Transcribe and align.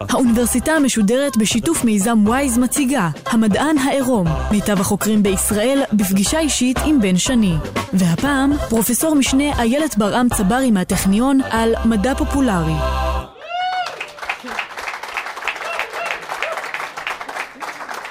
האוניברסיטה 0.00 0.72
המשודרת 0.72 1.36
בשיתוף 1.36 1.84
מיזם 1.84 2.18
וויז 2.26 2.58
מציגה 2.58 3.08
המדען 3.26 3.78
העירום, 3.78 4.26
מיטב 4.50 4.80
החוקרים 4.80 5.22
בישראל 5.22 5.82
בפגישה 5.92 6.38
אישית 6.38 6.78
עם 6.86 7.00
בן 7.00 7.16
שני. 7.16 7.54
והפעם 7.92 8.52
פרופסור 8.68 9.14
משנה 9.14 9.58
איילת 9.58 9.98
ברעם 9.98 10.28
צברי 10.28 10.70
מהטכניון 10.70 11.40
על 11.50 11.74
מדע 11.84 12.14
פופולרי. 12.14 12.72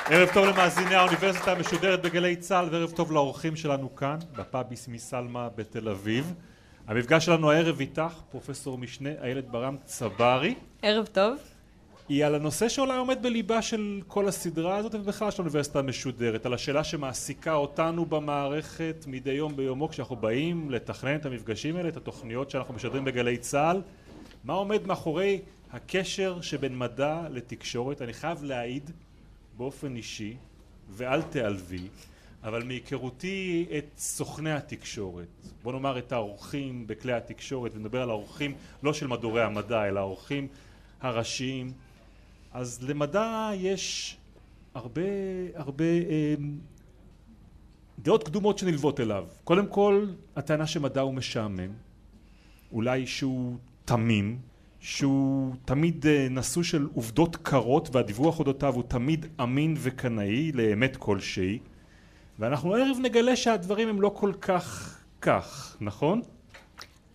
ערב 0.10 0.30
טוב 0.34 0.46
למאזיני 0.46 0.96
האוניברסיטה 0.96 1.52
המשודרת 1.52 2.02
בגלי 2.02 2.36
צה"ל 2.36 2.68
וערב 2.72 2.92
טוב 2.92 3.12
לאורחים 3.12 3.56
שלנו 3.56 3.96
כאן 3.96 4.18
בפאב 4.38 4.76
סמי 4.76 5.00
סלמה 5.00 5.48
בתל 5.56 5.90
אביב. 5.90 6.34
המפגש 6.88 7.26
שלנו 7.26 7.52
הערב 7.52 7.80
איתך 7.80 8.14
פרופסור 8.32 8.78
משנה 8.78 9.10
איילת 9.22 9.50
ברעם 9.50 9.78
צברי. 9.86 10.56
ערב 10.82 11.06
טוב. 11.06 11.38
היא 12.10 12.26
על 12.26 12.36
הנושא 12.36 12.70
שאולי 12.70 12.98
עומד 12.98 13.18
בליבה 13.22 13.62
של 13.62 14.02
כל 14.08 14.28
הסדרה 14.28 14.78
הזאת 14.78 14.96
ובכלל 14.96 15.32
של 15.32 15.42
האוניברסיטה 15.42 15.80
המשודרת, 15.80 16.46
על 16.46 16.54
השאלה 16.54 16.84
שמעסיקה 16.84 17.54
אותנו 17.54 18.06
במערכת 18.06 19.06
מדי 19.08 19.32
יום 19.32 19.56
ביומו 19.56 19.90
כשאנחנו 19.90 20.16
באים 20.16 20.72
לתכנן 20.72 21.16
את 21.16 21.26
המפגשים 21.26 21.76
האלה, 21.76 21.90
את 21.90 21.98
התוכניות 21.98 22.50
שאנחנו 22.50 22.74
משדרים 22.74 23.06
בגלי 23.06 23.38
צה"ל, 23.38 23.82
מה 24.44 24.54
עומד 24.54 24.88
מאחורי 24.88 25.42
הקשר 25.72 26.42
שבין 26.42 26.78
מדע 26.78 27.22
לתקשורת. 27.30 28.02
אני 28.02 28.14
חייב 28.14 28.44
להעיד 28.44 28.92
באופן 29.58 29.96
אישי, 29.96 30.36
ואל 30.90 31.22
תיעלבי, 31.22 31.88
אבל 32.46 32.64
מהיכרותי 32.64 33.66
את 33.78 33.86
סוכני 33.98 34.52
התקשורת, 34.52 35.28
בוא 35.64 35.74
נאמר 35.74 35.98
את 35.98 36.12
האורחים 36.12 36.88
בכלי 36.88 37.14
התקשורת, 37.14 37.72
ונדבר 37.76 38.02
על 38.02 38.10
האורחים 38.10 38.54
לא 38.84 38.94
של 38.94 39.08
מדורי 39.08 39.44
המדע, 39.44 39.88
אלא 39.88 40.00
האורחים 40.00 40.48
הראשיים. 41.02 41.72
אז 42.54 42.84
למדע 42.90 43.52
יש 43.56 44.18
הרבה 44.74 45.02
הרבה 45.56 45.84
אה, 45.84 46.36
דעות 48.00 48.24
קדומות 48.24 48.58
שנלוות 48.58 49.00
אליו. 49.00 49.26
קודם 49.44 49.68
כל 49.68 50.08
הטענה 50.36 50.68
שמדע 50.68 51.02
הוא 51.02 51.14
משעמם, 51.14 51.72
אולי 52.72 53.08
שהוא 53.08 53.58
תמים, 53.86 54.40
שהוא 54.80 55.56
תמיד 55.66 56.06
אה, 56.08 56.28
נשוא 56.30 56.64
של 56.64 56.88
עובדות 56.94 57.36
קרות 57.36 57.90
והדיווח 57.96 58.40
אודותיו 58.40 58.74
הוא 58.74 58.84
תמיד 58.88 59.26
אמין 59.42 59.76
וקנאי 59.78 60.52
לאמת 60.52 60.98
כלשהי 60.98 61.60
ואנחנו 62.40 62.76
הערב 62.76 62.98
נגלה 63.02 63.36
שהדברים 63.36 63.90
הם 63.90 64.02
לא 64.02 64.10
כל 64.16 64.34
כך 64.42 64.96
כך, 65.22 65.78
נכון? 65.82 66.22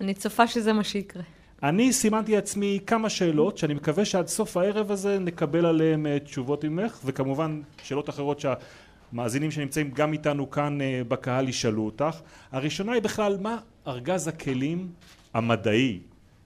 אני 0.01 0.15
צופה 0.15 0.47
שזה 0.47 0.73
מה 0.73 0.85
שיקרה. 0.85 1.23
אני 1.63 1.93
סימנתי 1.93 2.35
לעצמי 2.35 2.81
כמה 2.87 3.11
שאלות 3.11 3.59
שאני 3.59 3.75
מקווה 3.75 4.05
שעד 4.05 4.27
סוף 4.27 4.57
הערב 4.57 4.91
הזה 4.91 5.19
נקבל 5.19 5.67
עליהן 5.67 6.07
אה, 6.07 6.19
תשובות 6.19 6.65
ממך 6.65 7.01
וכמובן 7.05 7.61
שאלות 7.83 8.09
אחרות 8.09 8.41
שהמאזינים 8.41 9.51
שנמצאים 9.51 9.91
גם 9.91 10.13
איתנו 10.13 10.51
כאן 10.51 10.81
אה, 10.81 11.03
בקהל 11.09 11.49
ישאלו 11.49 11.83
אותך. 11.83 12.21
הראשונה 12.53 12.93
היא 12.93 13.03
בכלל 13.03 13.37
מה 13.41 13.59
ארגז 13.87 14.29
הכלים 14.29 14.89
המדעי 15.35 16.01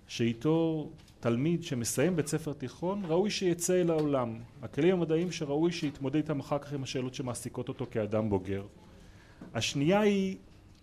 שאיתו 0.08 0.88
תלמיד 1.24 1.64
שמסיים 1.64 2.16
בית 2.16 2.26
ספר 2.26 2.52
תיכון 2.52 3.02
ראוי 3.08 3.30
שיצא 3.30 3.80
אל 3.80 3.90
העולם. 3.90 4.34
הכלים 4.62 4.92
המדעיים 4.92 5.32
שראוי 5.32 5.72
שיתמודד 5.72 6.16
איתם 6.16 6.40
אחר 6.40 6.58
כך 6.58 6.72
עם 6.72 6.82
השאלות 6.82 7.14
שמעסיקות 7.14 7.68
אותו 7.68 7.86
כאדם 7.90 8.30
בוגר. 8.30 8.62
השנייה 9.54 10.00
היא 10.00 10.36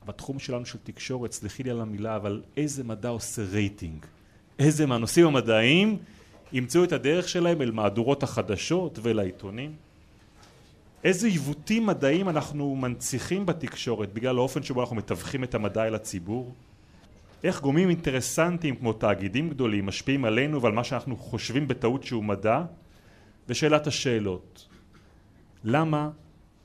בתחום 0.05 0.39
שלנו 0.39 0.65
של 0.65 0.77
תקשורת, 0.83 1.31
סלחי 1.31 1.63
לי 1.63 1.69
על 1.69 1.81
המילה, 1.81 2.15
אבל 2.15 2.41
איזה 2.57 2.83
מדע 2.83 3.09
עושה 3.09 3.41
רייטינג? 3.51 4.05
איזה 4.59 4.85
מהנושאים 4.85 5.27
המדעיים 5.27 5.97
ימצאו 6.53 6.83
את 6.83 6.91
הדרך 6.91 7.29
שלהם 7.29 7.61
אל 7.61 7.71
מהדורות 7.71 8.23
החדשות 8.23 8.99
ולעיתונים? 9.01 9.75
איזה 11.03 11.27
עיוותים 11.27 11.85
מדעיים 11.85 12.29
אנחנו 12.29 12.75
מנציחים 12.75 13.45
בתקשורת 13.45 14.13
בגלל 14.13 14.37
האופן 14.37 14.63
שבו 14.63 14.81
אנחנו 14.81 14.95
מתווכים 14.95 15.43
את 15.43 15.55
המדע 15.55 15.87
אל 15.87 15.95
הציבור? 15.95 16.53
איך 17.43 17.61
גורמים 17.61 17.89
אינטרסנטיים 17.89 18.75
כמו 18.75 18.93
תאגידים 18.93 19.49
גדולים 19.49 19.85
משפיעים 19.85 20.25
עלינו 20.25 20.61
ועל 20.61 20.73
מה 20.73 20.83
שאנחנו 20.83 21.17
חושבים 21.17 21.67
בטעות 21.67 22.03
שהוא 22.03 22.23
מדע? 22.23 22.63
ושאלת 23.49 23.87
השאלות 23.87 24.67
למה 25.63 26.09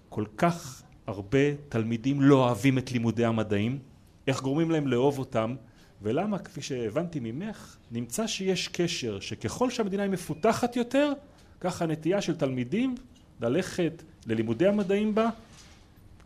כל 0.08 0.24
כך 0.36 0.82
הרבה 1.06 1.54
תלמידים 1.68 2.22
לא 2.22 2.44
אוהבים 2.44 2.78
את 2.78 2.92
לימודי 2.92 3.24
המדעים? 3.24 3.78
איך 4.26 4.42
גורמים 4.42 4.70
להם 4.70 4.86
לאהוב 4.86 5.18
אותם? 5.18 5.54
ולמה 6.02 6.38
כפי 6.38 6.62
שהבנתי 6.62 7.20
ממך 7.20 7.76
נמצא 7.90 8.26
שיש 8.26 8.68
קשר 8.68 9.20
שככל 9.20 9.70
שהמדינה 9.70 10.02
היא 10.02 10.10
מפותחת 10.10 10.76
יותר 10.76 11.12
ככה 11.60 11.84
הנטייה 11.84 12.22
של 12.22 12.36
תלמידים 12.36 12.94
ללכת 13.40 14.02
ללימודי 14.26 14.66
המדעים 14.66 15.14
בה 15.14 15.28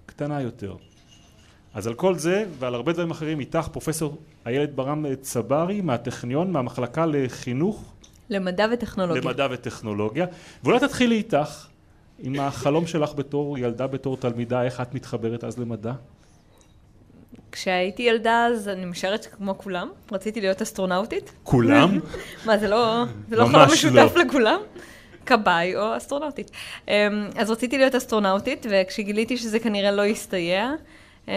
קטנה 0.06 0.40
יותר. 0.42 0.76
אז 1.74 1.86
על 1.86 1.94
כל 1.94 2.14
זה 2.14 2.44
ועל 2.58 2.74
הרבה 2.74 2.92
דברים 2.92 3.10
אחרים 3.10 3.40
איתך 3.40 3.68
פרופסור 3.72 4.16
איילת 4.46 4.74
ברם 4.74 5.14
צברי 5.20 5.80
מהטכניון 5.80 6.52
מהמחלקה 6.52 7.06
לחינוך 7.06 7.92
למדע 8.30 8.66
וטכנולוגיה 8.72 9.22
למדע 9.22 9.46
וטכנולוגיה 9.50 10.26
ואולי 10.64 10.80
תתחילי 10.80 11.14
איתך 11.14 11.66
עם 12.18 12.40
החלום 12.40 12.86
שלך 12.86 13.14
בתור 13.14 13.58
ילדה 13.58 13.86
בתור 13.86 14.16
תלמידה 14.16 14.62
איך 14.62 14.80
את 14.80 14.94
מתחברת 14.94 15.44
אז 15.44 15.58
למדע? 15.58 15.92
כשהייתי 17.52 18.02
ילדה 18.02 18.46
אז 18.46 18.68
אני 18.68 18.84
משערת 18.84 19.26
כמו 19.26 19.58
כולם, 19.58 19.88
רציתי 20.12 20.40
להיות 20.40 20.62
אסטרונאוטית. 20.62 21.32
כולם? 21.42 21.98
מה 22.46 22.58
זה 22.58 22.68
לא, 22.68 23.04
זה 23.28 23.36
לא 23.36 23.46
חלום 23.46 23.72
משותף 23.72 24.12
לא. 24.16 24.22
לכולם? 24.22 24.60
כבאי 25.26 25.76
או 25.76 25.96
אסטרונאוטית. 25.96 26.50
אמ, 26.88 26.92
אז 27.36 27.50
רציתי 27.50 27.78
להיות 27.78 27.94
אסטרונאוטית 27.94 28.66
וכשגיליתי 28.70 29.36
שזה 29.36 29.58
כנראה 29.58 29.90
לא 29.90 30.06
יסתייע 30.06 30.72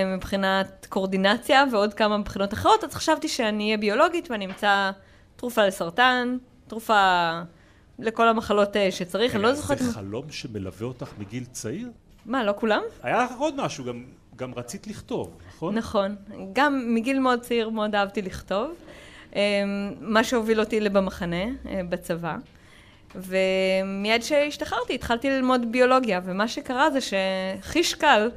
מבחינת 0.05 0.87
קורדינציה 0.89 1.63
ועוד 1.71 1.93
כמה 1.93 2.17
מבחינות 2.17 2.53
אחרות 2.53 2.83
אז 2.83 2.93
חשבתי 2.93 3.27
שאני 3.27 3.65
אהיה 3.65 3.77
ביולוגית 3.77 4.31
ואני 4.31 4.45
אמצא 4.45 4.91
תרופה 5.35 5.65
לסרטן, 5.67 6.37
תרופה 6.67 7.31
לכל 7.99 8.27
המחלות 8.27 8.77
אה, 8.77 8.91
שצריך, 8.91 9.35
אני 9.35 9.43
לא 9.43 9.53
זוכרת... 9.53 9.79
זה 9.79 9.93
חלום 9.93 10.31
שמלווה 10.31 10.87
אותך 10.87 11.09
מגיל 11.17 11.45
צעיר? 11.51 11.91
מה, 12.25 12.43
לא 12.43 12.53
כולם? 12.57 12.81
היה 13.03 13.23
לך 13.23 13.31
עוד 13.37 13.55
משהו, 13.65 13.85
גם, 13.85 14.03
גם 14.35 14.53
רצית 14.53 14.87
לכתוב, 14.87 15.37
נכון? 15.47 15.75
נכון. 15.75 16.15
גם 16.53 16.95
מגיל 16.95 17.19
מאוד 17.19 17.39
צעיר 17.39 17.69
מאוד 17.69 17.95
אהבתי 17.95 18.21
לכתוב. 18.21 18.73
מה 20.01 20.23
שהוביל 20.23 20.59
אותי 20.59 20.79
לבמחנה, 20.79 21.43
אה, 21.65 21.81
בצבא. 21.89 22.35
ומיד 23.15 24.23
שהשתחררתי 24.23 24.95
התחלתי 24.95 25.29
ללמוד 25.29 25.71
ביולוגיה, 25.71 26.21
ומה 26.23 26.47
שקרה 26.47 26.89
זה 26.91 26.99
שחיש 27.01 27.93
קל, 27.93 28.31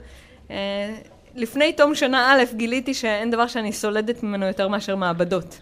אה, 0.51 0.95
לפני 1.37 1.73
תום 1.73 1.95
שנה 1.95 2.33
א' 2.33 2.45
גיליתי 2.57 2.95
שאין 2.95 3.31
דבר 3.31 3.47
שאני 3.47 3.73
סולדת 3.73 4.23
ממנו 4.23 4.47
יותר 4.47 4.69
מאשר 4.69 4.97
מעבדות. 4.97 5.61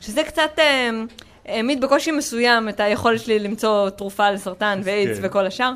שזה 0.00 0.22
קצת... 0.24 0.58
העמיד 1.46 1.80
בקושי 1.80 2.10
מסוים 2.10 2.68
את 2.68 2.80
היכולת 2.80 3.20
שלי 3.20 3.38
למצוא 3.38 3.90
תרופה 3.90 4.30
לסרטן 4.30 4.80
ואיידס 4.84 5.18
כן. 5.18 5.26
וכל 5.26 5.46
השאר. 5.46 5.72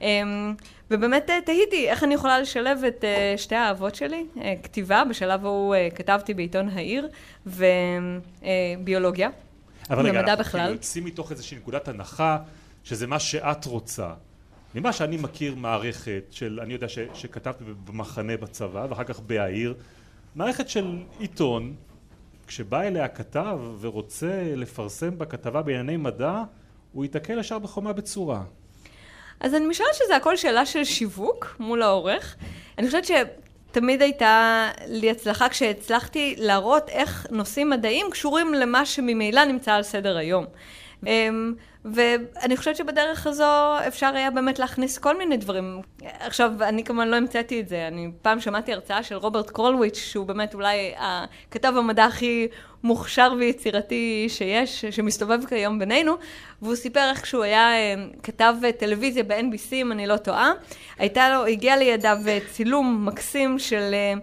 אמ, 0.00 0.54
ובאמת 0.90 1.30
אה, 1.30 1.40
תהיתי 1.44 1.88
איך 1.88 2.04
אני 2.04 2.14
יכולה 2.14 2.40
לשלב 2.40 2.84
את 2.84 3.04
אה, 3.04 3.34
שתי 3.36 3.54
האהבות 3.54 3.94
שלי, 3.94 4.26
אה, 4.40 4.54
כתיבה, 4.62 5.02
בשלב 5.10 5.46
ההוא 5.46 5.74
כתבתי 5.94 6.34
בעיתון 6.34 6.68
העיר, 6.68 7.08
וביולוגיה. 7.46 9.28
אבל 9.90 10.06
רגע, 10.08 10.20
אנחנו 10.20 10.58
יוצאים 10.58 11.04
מתוך 11.04 11.30
איזושהי 11.30 11.56
נקודת 11.56 11.88
הנחה 11.88 12.38
שזה 12.84 13.06
מה 13.06 13.18
שאת 13.18 13.64
רוצה. 13.64 14.08
ממה 14.74 14.92
שאני 14.92 15.16
מכיר 15.16 15.54
מערכת 15.54 16.24
של, 16.30 16.60
אני 16.62 16.72
יודע 16.72 16.88
ש, 16.88 16.98
שכתבתי 17.14 17.64
במחנה 17.84 18.36
בצבא 18.36 18.86
ואחר 18.90 19.04
כך 19.04 19.20
בהעיר, 19.20 19.74
מערכת 20.34 20.68
של 20.68 20.96
עיתון 21.18 21.74
כשבא 22.46 22.82
אליה 22.82 23.08
כתב 23.08 23.58
ורוצה 23.80 24.52
לפרסם 24.56 25.18
בכתבה 25.18 25.62
בענייני 25.62 25.96
מדע, 25.96 26.42
הוא 26.92 27.04
ייתקל 27.04 27.38
ישר 27.38 27.58
בחומה 27.58 27.92
בצורה. 27.92 28.42
אז 29.40 29.54
אני 29.54 29.66
משערת 29.66 29.94
שזה 29.94 30.16
הכל 30.16 30.36
שאלה 30.36 30.66
של 30.66 30.84
שיווק 30.84 31.56
מול 31.58 31.82
העורך. 31.82 32.36
אני 32.78 32.86
חושבת 32.86 33.04
שתמיד 33.04 34.02
הייתה 34.02 34.68
לי 34.86 35.10
הצלחה 35.10 35.48
כשהצלחתי 35.48 36.34
להראות 36.38 36.88
איך 36.88 37.26
נושאים 37.30 37.70
מדעיים 37.70 38.06
קשורים 38.10 38.54
למה 38.54 38.86
שממילא 38.86 39.44
נמצא 39.44 39.72
על 39.72 39.82
סדר 39.82 40.16
היום. 40.16 40.44
אמ, 41.06 41.54
ואני 41.84 42.56
חושבת 42.56 42.76
שבדרך 42.76 43.26
הזו 43.26 43.78
אפשר 43.88 44.10
היה 44.14 44.30
באמת 44.30 44.58
להכניס 44.58 44.98
כל 44.98 45.18
מיני 45.18 45.36
דברים. 45.36 45.80
עכשיו, 46.20 46.52
אני 46.60 46.84
כמובן 46.84 47.08
לא 47.08 47.16
המצאתי 47.16 47.60
את 47.60 47.68
זה, 47.68 47.88
אני 47.88 48.10
פעם 48.22 48.40
שמעתי 48.40 48.72
הרצאה 48.72 49.02
של 49.02 49.14
רוברט 49.14 49.50
קרולוויץ', 49.50 49.96
שהוא 49.96 50.26
באמת 50.26 50.54
אולי 50.54 50.94
הכתב 50.98 51.72
המדע 51.76 52.04
הכי 52.04 52.48
מוכשר 52.82 53.32
ויצירתי 53.38 54.26
שיש, 54.28 54.84
שמסתובב 54.84 55.46
כיום 55.46 55.78
בינינו, 55.78 56.14
והוא 56.62 56.76
סיפר 56.76 57.10
איך 57.10 57.22
כשהוא 57.22 57.42
היה 57.42 57.74
אמ, 57.76 58.10
כתב 58.22 58.54
טלוויזיה 58.78 59.22
ב-NBC, 59.22 59.72
אם 59.72 59.92
אני 59.92 60.06
לא 60.06 60.16
טועה, 60.16 60.52
הייתה 60.98 61.28
לו, 61.30 61.46
הגיע 61.46 61.76
לידיו 61.76 62.18
צילום 62.52 63.06
מקסים 63.06 63.58
של 63.58 63.94
אמ, 63.94 64.18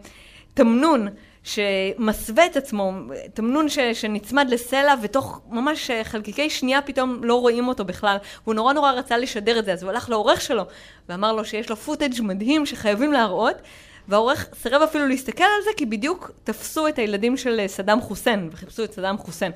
תמנון. 0.54 1.08
שמסווה 1.44 2.46
את 2.46 2.58
עצמו, 2.58 2.92
תמנון 3.34 3.70
ש, 3.70 3.80
שנצמד 3.80 4.48
לסלע 4.50 4.94
ותוך 5.02 5.42
ממש 5.50 5.92
חלקיקי 6.04 6.50
שנייה 6.50 6.82
פתאום 6.82 7.24
לא 7.24 7.36
רואים 7.36 7.68
אותו 7.68 7.86
בכלל. 7.86 8.18
והוא 8.44 8.56
נורא 8.56 8.74
נורא 8.74 8.92
רצה 8.92 9.18
לשדר 9.18 9.60
את 9.60 9.66
זה, 9.66 9.74
אז 9.74 9.84
הוא 9.84 9.92
הלך 9.92 10.10
לעורך 10.10 10.42
שלו 10.42 10.64
ואמר 11.10 11.34
לו 11.34 11.46
שיש 11.46 11.70
לו 11.70 11.76
פוטאג' 11.76 12.22
מדהים 12.22 12.66
שחייבים 12.66 13.14
להראות. 13.14 13.56
והעורך 14.08 14.48
סירב 14.62 14.82
אפילו 14.82 15.08
להסתכל 15.08 15.44
על 15.44 15.64
זה 15.64 15.70
כי 15.78 15.86
בדיוק 15.86 16.32
תפסו 16.44 16.88
את 16.88 17.00
הילדים 17.00 17.38
של 17.38 17.62
סדאם 17.68 18.02
חוסיין 18.02 18.50
וחיפשו 18.52 18.84
את 18.84 18.94
סדאם 18.94 19.18
חוסיין. 19.18 19.52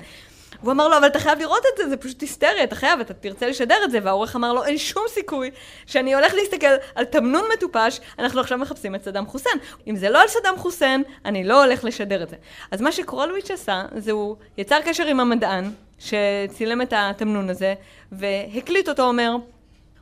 הוא 0.60 0.72
אמר 0.72 0.88
לו, 0.88 0.98
אבל 0.98 1.06
אתה 1.06 1.18
חייב 1.18 1.38
לראות 1.38 1.62
את 1.72 1.76
זה, 1.76 1.88
זה 1.88 1.96
פשוט 1.96 2.20
היסטריה, 2.20 2.64
אתה 2.64 2.74
חייב, 2.74 3.00
אתה 3.00 3.14
תרצה 3.14 3.46
לשדר 3.46 3.76
את 3.84 3.90
זה. 3.90 3.98
והעורך 4.02 4.36
אמר 4.36 4.52
לו, 4.52 4.64
אין 4.64 4.78
שום 4.78 5.02
סיכוי 5.08 5.50
שאני 5.86 6.14
הולך 6.14 6.34
להסתכל 6.34 6.66
על 6.94 7.04
תמנון 7.04 7.44
מטופש, 7.52 8.00
אנחנו 8.18 8.40
עכשיו 8.40 8.58
מחפשים 8.58 8.94
את 8.94 9.04
סדאם 9.04 9.26
חוסיין. 9.26 9.58
אם 9.86 9.96
זה 9.96 10.10
לא 10.10 10.22
על 10.22 10.28
סדאם 10.28 10.56
חוסיין, 10.56 11.02
אני 11.24 11.44
לא 11.44 11.64
הולך 11.64 11.84
לשדר 11.84 12.22
את 12.22 12.28
זה. 12.28 12.36
אז 12.70 12.80
מה 12.80 12.92
שקרולוויץ' 12.92 13.50
עשה, 13.50 13.84
זה 13.96 14.12
הוא 14.12 14.36
יצר 14.58 14.80
קשר 14.84 15.06
עם 15.06 15.20
המדען, 15.20 15.70
שצילם 15.98 16.82
את 16.82 16.92
התמנון 16.96 17.50
הזה, 17.50 17.74
והקליט 18.12 18.88
אותו 18.88 19.02
אומר, 19.02 19.36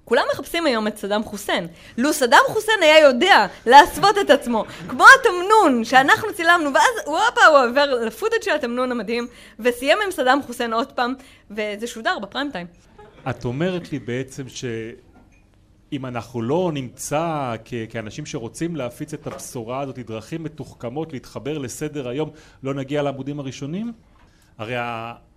כולם 0.04 0.22
מחפשים 0.32 0.66
היום 0.66 0.86
את 0.86 0.96
סדאם 0.96 1.24
חוסיין. 1.24 1.66
לו 1.98 2.12
סדאם 2.12 2.40
חוסיין 2.46 2.82
היה 2.82 2.98
יודע 2.98 3.46
להסוות 3.66 4.18
את 4.20 4.30
עצמו, 4.30 4.64
כמו 4.88 5.04
התמנון 5.20 5.84
שאנחנו 5.84 6.28
צילמנו, 6.34 6.74
ואז 6.74 7.06
וואפה 7.06 7.44
הוא 7.46 7.70
עובר 7.70 8.04
לפוטאג' 8.06 8.42
של 8.42 8.50
התמנון 8.50 8.92
המדהים, 8.92 9.26
וסיים 9.58 9.98
עם 10.04 10.10
סדאם 10.10 10.42
חוסיין 10.42 10.72
עוד 10.72 10.92
פעם, 10.92 11.14
וזה 11.50 11.86
שודר 11.86 12.18
בפריים 12.18 12.50
טיים. 12.50 12.66
את 13.30 13.44
אומרת 13.44 13.92
לי 13.92 13.98
בעצם 13.98 14.48
ש... 14.48 14.64
אם 15.92 16.06
אנחנו 16.06 16.42
לא 16.42 16.70
נמצא 16.74 17.54
כ- 17.64 17.74
כאנשים 17.90 18.26
שרוצים 18.26 18.76
להפיץ 18.76 19.14
את 19.14 19.26
הבשורה 19.26 19.80
הזאת, 19.80 19.98
דרכים 19.98 20.42
מתוחכמות 20.42 21.12
להתחבר 21.12 21.58
לסדר 21.58 22.08
היום, 22.08 22.30
לא 22.62 22.74
נגיע 22.74 23.02
לעמודים 23.02 23.40
הראשונים? 23.40 23.92
הרי 24.58 24.74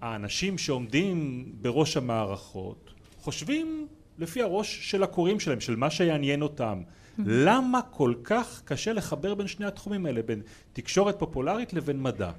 האנשים 0.02 0.58
שעומדים 0.58 1.46
בראש 1.62 1.98
המערכות 1.98 2.90
חושבים 3.22 3.88
לפי 4.19 4.42
הראש 4.42 4.92
של 4.92 5.04
הקוראים 5.04 5.40
שלהם, 5.40 5.60
של 5.60 5.75
מה 5.75 5.90
שיעניין 5.90 6.42
אותם. 6.42 6.81
למה 7.25 7.81
כל 7.81 8.14
כך 8.24 8.62
קשה 8.66 8.94
לחבר 8.94 9.36
בין 9.36 9.48
שני 9.48 9.66
התחומים 9.66 10.06
האלה, 10.06 10.22
בין 10.22 10.42
תקשורת 10.74 11.19
פופולרית 11.19 11.74
לבין 11.74 12.02
מדע? 12.02 12.31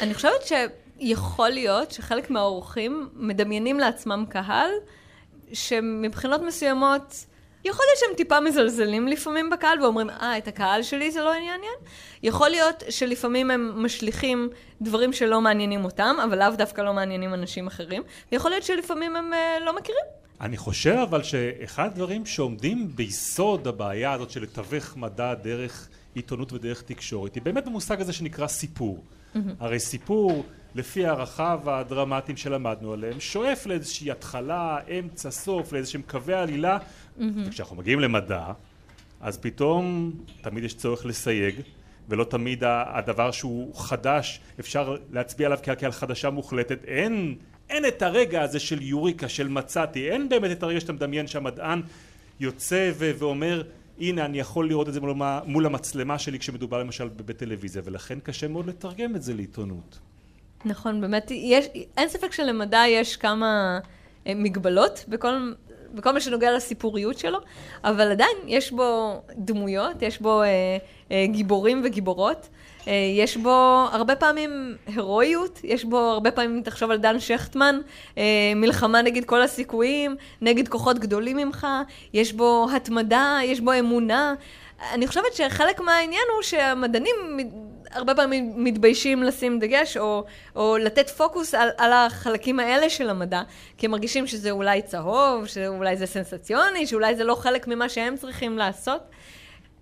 אני 0.00 0.14
חושבת 0.14 0.42
שיכול 1.00 1.48
להיות 1.48 1.90
שחלק 1.90 2.30
מהאורחים 2.30 3.08
מדמיינים 3.14 3.78
לעצמם 3.78 4.24
קהל 4.28 4.70
שמבחינות 5.52 6.40
מסוימות 6.42 7.24
יכול 7.64 7.84
להיות 7.88 7.98
שהם 7.98 8.16
טיפה 8.16 8.40
מזלזלים 8.40 9.08
לפעמים 9.08 9.50
בקהל 9.50 9.82
ואומרים, 9.82 10.10
אה, 10.10 10.38
את 10.38 10.48
הקהל 10.48 10.82
שלי 10.82 11.10
זה 11.10 11.22
לא 11.22 11.32
עניין? 11.32 11.60
יכול 12.22 12.48
להיות 12.48 12.82
שלפעמים 12.90 13.50
הם 13.50 13.84
משליכים 13.84 14.48
דברים 14.82 15.12
שלא 15.12 15.40
מעניינים 15.40 15.84
אותם, 15.84 16.16
אבל 16.24 16.38
לאו 16.38 16.56
דווקא 16.56 16.80
לא 16.80 16.92
מעניינים 16.92 17.34
אנשים 17.34 17.66
אחרים, 17.66 18.02
ויכול 18.32 18.50
להיות 18.50 18.62
שלפעמים 18.62 19.16
הם 19.16 19.32
uh, 19.32 19.64
לא 19.64 19.76
מכירים. 19.76 20.04
אני 20.40 20.56
חושב 20.56 20.96
אבל 21.02 21.22
שאחד 21.22 21.86
הדברים 21.86 22.26
שעומדים 22.26 22.88
ביסוד 22.94 23.66
הבעיה 23.66 24.12
הזאת 24.12 24.30
של 24.30 24.42
לתווך 24.42 24.96
מדע 24.96 25.34
דרך 25.34 25.88
עיתונות 26.14 26.52
ודרך 26.52 26.82
תקשורת 26.82 27.34
היא 27.34 27.42
באמת 27.42 27.66
במושג 27.66 28.00
הזה 28.00 28.12
שנקרא 28.12 28.46
סיפור. 28.46 29.04
Mm-hmm. 29.04 29.38
הרי 29.60 29.80
סיפור 29.80 30.44
לפי 30.74 31.06
הערכיו 31.06 31.60
הדרמטיים 31.66 32.36
שלמדנו 32.36 32.92
עליהם 32.92 33.20
שואף 33.20 33.66
לאיזושהי 33.66 34.10
התחלה, 34.10 34.78
אמצע, 34.98 35.30
סוף, 35.30 35.72
לאיזשהם 35.72 36.02
קווי 36.02 36.34
עלילה 36.34 36.78
mm-hmm. 36.78 37.22
וכשאנחנו 37.46 37.76
מגיעים 37.76 38.00
למדע 38.00 38.52
אז 39.20 39.38
פתאום 39.38 40.12
תמיד 40.40 40.64
יש 40.64 40.74
צורך 40.74 41.06
לסייג 41.06 41.54
ולא 42.08 42.24
תמיד 42.24 42.62
הדבר 42.66 43.30
שהוא 43.30 43.74
חדש 43.74 44.40
אפשר 44.60 44.96
להצביע 45.12 45.46
עליו 45.46 45.58
כעל 45.62 45.92
חדשה 45.92 46.30
מוחלטת 46.30 46.84
אין 46.84 47.34
אין 47.70 47.86
את 47.86 48.02
הרגע 48.02 48.42
הזה 48.42 48.60
של 48.60 48.82
יוריקה, 48.82 49.28
של 49.28 49.48
מצאתי, 49.48 50.10
אין 50.10 50.28
באמת 50.28 50.50
את 50.50 50.62
הרגע 50.62 50.80
שאתה 50.80 50.92
מדמיין 50.92 51.26
שהמדען 51.26 51.82
יוצא 52.40 52.90
ו- 52.94 53.10
ואומר 53.18 53.62
הנה 54.00 54.24
אני 54.24 54.38
יכול 54.38 54.68
לראות 54.68 54.88
את 54.88 54.92
זה 54.92 55.00
מול, 55.00 55.14
מול 55.44 55.66
המצלמה 55.66 56.18
שלי 56.18 56.38
כשמדובר 56.38 56.78
למשל 56.78 57.08
בטלוויזיה 57.08 57.82
ולכן 57.84 58.20
קשה 58.20 58.48
מאוד 58.48 58.66
לתרגם 58.66 59.16
את 59.16 59.22
זה 59.22 59.34
לעיתונות. 59.34 59.98
נכון, 60.64 61.00
באמת, 61.00 61.30
יש, 61.30 61.66
אין 61.96 62.08
ספק 62.08 62.32
שלמדע 62.32 62.82
יש 62.88 63.16
כמה 63.16 63.78
אה, 64.26 64.32
מגבלות 64.36 65.04
בכל, 65.08 65.52
בכל 65.94 66.12
מה 66.12 66.20
שנוגע 66.20 66.52
לסיפוריות 66.56 67.18
שלו, 67.18 67.38
אבל 67.84 68.10
עדיין 68.10 68.36
יש 68.46 68.72
בו 68.72 69.20
דמויות, 69.36 70.02
יש 70.02 70.20
בו 70.20 70.42
אה, 70.42 70.48
אה, 71.10 71.26
גיבורים 71.26 71.82
וגיבורות. 71.84 72.48
אה, 72.88 72.92
יש 73.16 73.36
בו 73.36 73.86
הרבה 73.92 74.16
פעמים 74.16 74.76
הירואיות, 74.86 75.60
יש 75.64 75.84
בו 75.84 75.98
הרבה 75.98 76.30
פעמים, 76.30 76.62
תחשוב 76.62 76.90
על 76.90 76.98
דן 76.98 77.20
שכטמן, 77.20 77.80
אה, 78.18 78.52
מלחמה 78.56 79.02
נגד 79.02 79.24
כל 79.24 79.42
הסיכויים, 79.42 80.16
נגד 80.40 80.68
כוחות 80.68 80.98
גדולים 80.98 81.36
ממך, 81.36 81.66
יש 82.12 82.32
בו 82.32 82.66
התמדה, 82.76 83.38
יש 83.44 83.60
בו 83.60 83.72
אמונה. 83.78 84.34
אני 84.92 85.06
חושבת 85.06 85.34
שחלק 85.34 85.80
מהעניין 85.80 86.22
הוא 86.36 86.42
שהמדענים 86.42 87.16
הרבה 87.92 88.14
פעמים 88.14 88.64
מתביישים 88.64 89.22
לשים 89.22 89.58
דגש 89.58 89.96
או, 89.96 90.24
או 90.56 90.76
לתת 90.80 91.10
פוקוס 91.10 91.54
על, 91.54 91.68
על 91.76 91.92
החלקים 91.92 92.60
האלה 92.60 92.90
של 92.90 93.10
המדע, 93.10 93.42
כי 93.78 93.86
הם 93.86 93.92
מרגישים 93.92 94.26
שזה 94.26 94.50
אולי 94.50 94.82
צהוב, 94.82 95.46
שאולי 95.46 95.96
זה 95.96 96.06
סנסציוני, 96.06 96.86
שאולי 96.86 97.16
זה 97.16 97.24
לא 97.24 97.34
חלק 97.34 97.68
ממה 97.68 97.88
שהם 97.88 98.16
צריכים 98.16 98.58
לעשות. 98.58 99.00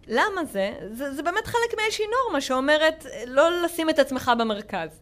למה 0.08 0.44
זה? 0.44 0.73
זה? 0.93 1.14
זה 1.14 1.23
באמת 1.23 1.47
חלק 1.47 1.81
מאיזושהי 1.81 2.05
נורמה 2.25 2.41
שאומרת 2.41 3.06
לא 3.26 3.62
לשים 3.64 3.91
את 3.91 3.99
עצמך 3.99 4.31
במרכז. 4.38 5.00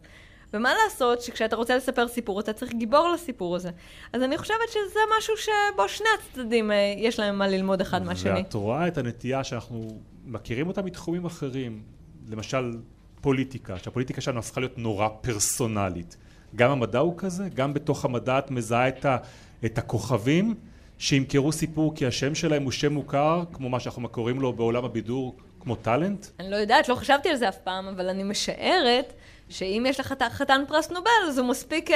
ומה 0.53 0.69
לעשות 0.83 1.21
שכשאתה 1.21 1.55
רוצה 1.55 1.75
לספר 1.75 2.07
סיפור 2.07 2.39
אתה 2.39 2.53
צריך 2.53 2.71
גיבור 2.73 3.09
לסיפור 3.13 3.55
הזה. 3.55 3.69
אז 4.13 4.21
אני 4.21 4.37
חושבת 4.37 4.69
שזה 4.69 4.99
משהו 5.17 5.33
שבו 5.37 5.89
שני 5.89 6.07
הצדדים 6.19 6.71
אה, 6.71 6.93
יש 6.97 7.19
להם 7.19 7.37
מה 7.37 7.47
ללמוד 7.47 7.81
אחד 7.81 8.05
מהשני. 8.05 8.39
ואת 8.39 8.53
רואה 8.53 8.87
את 8.87 8.97
הנטייה 8.97 9.43
שאנחנו 9.43 9.99
מכירים 10.25 10.67
אותה 10.67 10.81
מתחומים 10.81 11.25
אחרים, 11.25 11.81
למשל 12.29 12.77
פוליטיקה, 13.21 13.77
שהפוליטיקה 13.79 14.21
שלנו 14.21 14.39
הפכה 14.39 14.61
להיות 14.61 14.77
נורא 14.77 15.07
פרסונלית. 15.21 16.17
גם 16.55 16.71
המדע 16.71 16.99
הוא 16.99 17.13
כזה, 17.17 17.49
גם 17.53 17.73
בתוך 17.73 18.05
המדע 18.05 18.39
את 18.39 18.51
מזהה 18.51 18.87
את, 18.87 19.05
ה, 19.05 19.17
את 19.65 19.77
הכוכבים 19.77 20.55
שימכרו 20.97 21.51
סיפור 21.51 21.95
כי 21.95 22.05
השם 22.05 22.35
שלהם 22.35 22.63
הוא 22.63 22.71
שם 22.71 22.93
מוכר, 22.93 23.43
כמו 23.53 23.69
מה 23.69 23.79
שאנחנו 23.79 24.09
קוראים 24.09 24.41
לו 24.41 24.53
בעולם 24.53 24.85
הבידור, 24.85 25.35
כמו 25.59 25.75
טאלנט? 25.75 26.25
אני 26.39 26.51
לא 26.51 26.55
יודעת, 26.55 26.89
לא 26.89 26.95
חשבתי 26.95 27.29
על 27.29 27.35
זה 27.35 27.49
אף 27.49 27.57
פעם, 27.57 27.87
אבל 27.87 28.09
אני 28.09 28.23
משערת 28.23 29.13
שאם 29.49 29.85
יש 29.87 29.99
לך 29.99 30.13
חתן 30.31 30.61
פרס 30.67 30.91
נובל, 30.91 31.09
אז 31.27 31.37
הוא 31.37 31.47
מספיק 31.47 31.89
uh, 31.89 31.93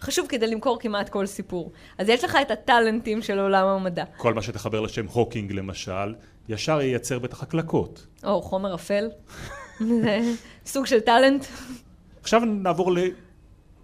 חשוב 0.00 0.26
כדי 0.28 0.46
למכור 0.46 0.78
כמעט 0.80 1.08
כל 1.08 1.26
סיפור. 1.26 1.72
אז 1.98 2.08
יש 2.08 2.24
לך 2.24 2.38
את 2.42 2.50
הטאלנטים 2.50 3.22
של 3.22 3.38
עולם 3.38 3.66
המדע. 3.66 4.04
כל 4.16 4.34
מה 4.34 4.42
שתחבר 4.42 4.80
לשם 4.80 5.06
הוקינג 5.06 5.52
למשל, 5.52 6.14
ישר 6.48 6.80
ייצר 6.80 7.18
בטח 7.18 7.42
הקלקות. 7.42 8.06
או 8.24 8.42
חומר 8.42 8.74
אפל. 8.74 9.08
זה 10.02 10.20
סוג 10.66 10.86
של 10.86 11.00
טאלנט. 11.00 11.44
עכשיו 12.20 12.40
נעבור 12.44 12.92
ל, 12.92 12.98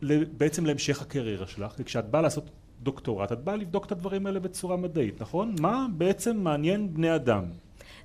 ל, 0.02 0.24
בעצם 0.24 0.66
להמשך 0.66 1.02
הקריירה 1.02 1.46
שלך, 1.46 1.74
וכשאת 1.78 2.04
באה 2.04 2.22
לעשות 2.22 2.50
דוקטורט, 2.82 3.32
את 3.32 3.44
באה 3.44 3.56
לבדוק 3.56 3.86
את 3.86 3.92
הדברים 3.92 4.26
האלה 4.26 4.40
בצורה 4.40 4.76
מדעית, 4.76 5.20
נכון? 5.20 5.54
מה 5.60 5.86
בעצם 5.92 6.36
מעניין 6.36 6.94
בני 6.94 7.14
אדם? 7.14 7.44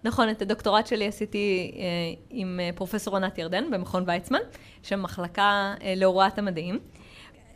נכון, 0.03 0.29
את 0.29 0.41
הדוקטורט 0.41 0.87
שלי 0.87 1.07
עשיתי 1.07 1.71
אה, 1.75 1.83
עם 2.29 2.59
אה, 2.59 2.69
פרופסור 2.75 3.17
ענת 3.17 3.37
ירדן 3.37 3.71
במכון 3.71 4.03
ויצמן, 4.07 4.39
שם 4.83 5.01
מחלקה 5.01 5.73
אה, 5.83 5.93
להוראת 5.95 6.37
המדעים. 6.37 6.79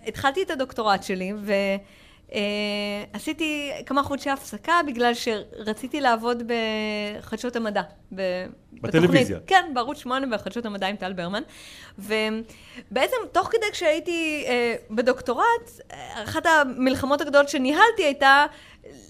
התחלתי 0.06 0.44
את 0.44 0.52
הדוקטורט 0.52 1.04
שלי 1.04 1.34
ו... 1.38 1.54
Uh, 2.30 2.34
עשיתי 3.14 3.72
כמה 3.86 4.04
חודשי 4.04 4.30
הפסקה 4.30 4.74
בגלל 4.88 5.14
שרציתי 5.14 6.02
לעבוד 6.02 6.44
בחדשות 6.48 7.56
המדע. 7.56 7.82
בטלוויזיה. 8.12 9.38
בתוכנית, 9.38 9.48
כן, 9.48 9.72
בערוץ 9.74 9.98
8 9.98 10.38
בחדשות 10.38 10.66
המדע 10.66 10.88
עם 10.88 10.96
טל 10.96 11.14
ברמן. 11.14 11.42
ובעצם 12.00 13.16
תוך 13.32 13.48
כדי 13.52 13.66
כשהייתי 13.72 14.46
uh, 14.48 14.94
בדוקטורט, 14.94 15.72
אחת 16.24 16.46
המלחמות 16.46 17.22
הגדולות 17.22 17.50
שניהלתי 17.50 18.04
הייתה 18.04 18.46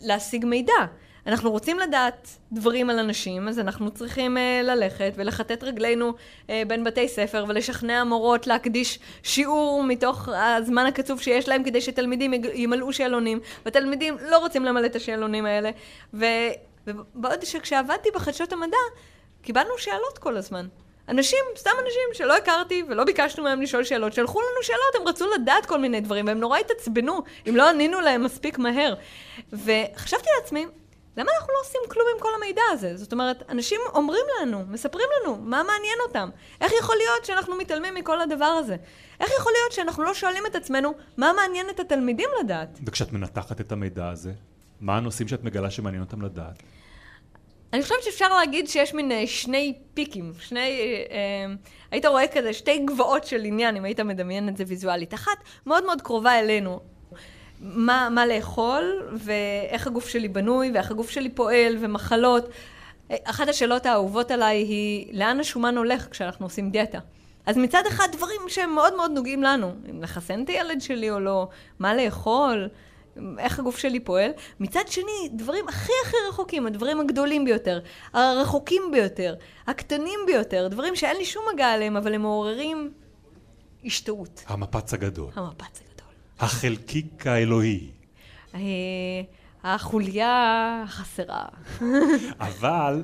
להשיג 0.03 0.45
מידע. 0.45 0.85
אנחנו 1.27 1.51
רוצים 1.51 1.79
לדעת 1.79 2.27
דברים 2.51 2.89
על 2.89 2.99
אנשים, 2.99 3.47
אז 3.47 3.59
אנחנו 3.59 3.91
צריכים 3.91 4.37
uh, 4.37 4.39
ללכת 4.63 5.13
ולחטט 5.15 5.63
רגלינו 5.63 6.13
uh, 6.13 6.49
בין 6.67 6.83
בתי 6.83 7.07
ספר 7.07 7.45
ולשכנע 7.47 8.03
מורות 8.03 8.47
להקדיש 8.47 8.99
שיעור 9.23 9.83
מתוך 9.83 10.29
הזמן 10.31 10.85
הקצוב 10.85 11.21
שיש 11.21 11.47
להם 11.47 11.63
כדי 11.63 11.81
שתלמידים 11.81 12.33
ימלאו 12.53 12.93
שאלונים, 12.93 13.39
ותלמידים 13.65 14.17
לא 14.29 14.37
רוצים 14.37 14.65
למלא 14.65 14.85
את 14.85 14.95
השאלונים 14.95 15.45
האלה. 15.45 15.71
ו... 16.13 16.25
ובעוד 16.87 17.45
שכשעבדתי 17.45 18.09
בחדשות 18.15 18.53
המדע, 18.53 18.77
קיבלנו 19.41 19.77
שאלות 19.77 20.17
כל 20.17 20.37
הזמן. 20.37 20.67
אנשים, 21.09 21.39
סתם 21.57 21.71
אנשים 21.85 22.09
שלא 22.13 22.37
הכרתי 22.37 22.83
ולא 22.87 23.03
ביקשנו 23.03 23.43
מהם 23.43 23.61
לשאול 23.61 23.83
שאלות, 23.83 24.13
שלחו 24.13 24.39
לנו 24.39 24.63
שאלות, 24.63 24.95
הם 24.95 25.07
רצו 25.07 25.25
לדעת 25.33 25.65
כל 25.65 25.79
מיני 25.79 26.01
דברים, 26.01 26.27
והם 26.27 26.39
נורא 26.39 26.57
התעצבנו 26.59 27.23
אם 27.49 27.55
לא 27.55 27.69
ענינו 27.69 28.01
להם 28.01 28.23
מספיק 28.23 28.59
מהר. 28.59 28.93
וחשבתי 29.53 30.29
לעצמי, 30.37 30.65
למה 31.17 31.31
אנחנו 31.37 31.53
לא 31.53 31.59
עושים 31.61 31.81
כלום 31.89 32.05
עם 32.15 32.21
כל 32.21 32.29
המידע 32.37 32.61
הזה? 32.71 32.97
זאת 32.97 33.13
אומרת, 33.13 33.43
אנשים 33.49 33.79
אומרים 33.93 34.25
לנו, 34.41 34.63
מספרים 34.67 35.07
לנו, 35.21 35.35
מה 35.35 35.63
מעניין 35.63 35.97
אותם? 36.07 36.29
איך 36.61 36.71
יכול 36.79 36.95
להיות 36.95 37.25
שאנחנו 37.25 37.55
מתעלמים 37.55 37.95
מכל 37.95 38.21
הדבר 38.21 38.45
הזה? 38.45 38.75
איך 39.19 39.29
יכול 39.39 39.51
להיות 39.51 39.71
שאנחנו 39.71 40.03
לא 40.03 40.13
שואלים 40.13 40.43
את 40.45 40.55
עצמנו, 40.55 40.93
מה 41.17 41.31
מעניין 41.35 41.69
את 41.69 41.79
התלמידים 41.79 42.29
לדעת? 42.39 42.79
וכשאת 42.85 43.13
מנתחת 43.13 43.61
את 43.61 43.71
המידע 43.71 44.09
הזה, 44.09 44.31
מה 44.81 44.97
הנושאים 44.97 45.27
שאת 45.27 45.43
מגלה 45.43 45.71
שמעניין 45.71 46.03
אותם 46.03 46.21
לדעת? 46.21 46.63
אני 47.73 47.83
חושבת 47.83 48.03
שאפשר 48.03 48.33
להגיד 48.37 48.67
שיש 48.67 48.93
מין 48.93 49.11
אה, 49.11 49.27
שני 49.27 49.73
פיקים, 49.93 50.33
שני... 50.39 50.59
אה, 50.59 51.15
אה, 51.15 51.55
היית 51.91 52.05
רואה 52.05 52.27
כזה 52.27 52.53
שתי 52.53 52.79
גבעות 52.85 53.23
של 53.23 53.45
עניין, 53.45 53.75
אם 53.75 53.85
היית 53.85 53.99
מדמיין 53.99 54.49
את 54.49 54.57
זה 54.57 54.63
ויזואלית. 54.67 55.13
אחת 55.13 55.37
מאוד 55.65 55.85
מאוד 55.85 56.01
קרובה 56.01 56.39
אלינו. 56.39 56.79
מה, 57.61 58.09
מה 58.11 58.25
לאכול, 58.25 59.07
ואיך 59.13 59.87
הגוף 59.87 60.07
שלי 60.07 60.27
בנוי, 60.27 60.71
ואיך 60.73 60.91
הגוף 60.91 61.09
שלי 61.09 61.29
פועל, 61.29 61.77
ומחלות. 61.79 62.49
אחת 63.23 63.47
השאלות 63.47 63.85
האהובות 63.85 64.31
עליי 64.31 64.57
היא, 64.57 65.13
לאן 65.13 65.39
השומן 65.39 65.77
הולך 65.77 66.07
כשאנחנו 66.11 66.45
עושים 66.45 66.69
דיאטה? 66.69 66.99
אז 67.45 67.57
מצד 67.57 67.83
אחד 67.87 68.07
דברים 68.11 68.41
שהם 68.47 68.75
מאוד 68.75 68.95
מאוד 68.95 69.11
נוגעים 69.11 69.43
לנו, 69.43 69.71
אם 69.89 70.01
לחסן 70.01 70.43
את 70.43 70.49
הילד 70.49 70.81
שלי 70.81 71.11
או 71.11 71.19
לא, 71.19 71.47
מה 71.79 71.95
לאכול, 71.95 72.69
איך 73.39 73.59
הגוף 73.59 73.77
שלי 73.77 73.99
פועל. 73.99 74.31
מצד 74.59 74.87
שני, 74.87 75.29
דברים 75.31 75.67
הכי 75.67 75.91
הכי 76.05 76.17
רחוקים, 76.29 76.67
הדברים 76.67 76.99
הגדולים 76.99 77.45
ביותר, 77.45 77.79
הרחוקים 78.13 78.83
ביותר, 78.91 79.35
הקטנים 79.67 80.19
ביותר, 80.25 80.67
דברים 80.67 80.95
שאין 80.95 81.17
לי 81.17 81.25
שום 81.25 81.43
מגע 81.53 81.67
עליהם, 81.67 81.97
אבל 81.97 82.13
הם 82.13 82.21
מעוררים 82.21 82.91
השתאות. 83.85 84.43
המפץ 84.47 84.93
הגדול. 84.93 85.31
המפץ 85.35 85.81
הגדול. 85.81 85.86
החלקיק 86.39 87.27
האלוהי. 87.27 87.87
אה, 88.55 88.59
החוליה 89.63 90.83
החסרה. 90.85 91.45
אבל... 92.39 93.03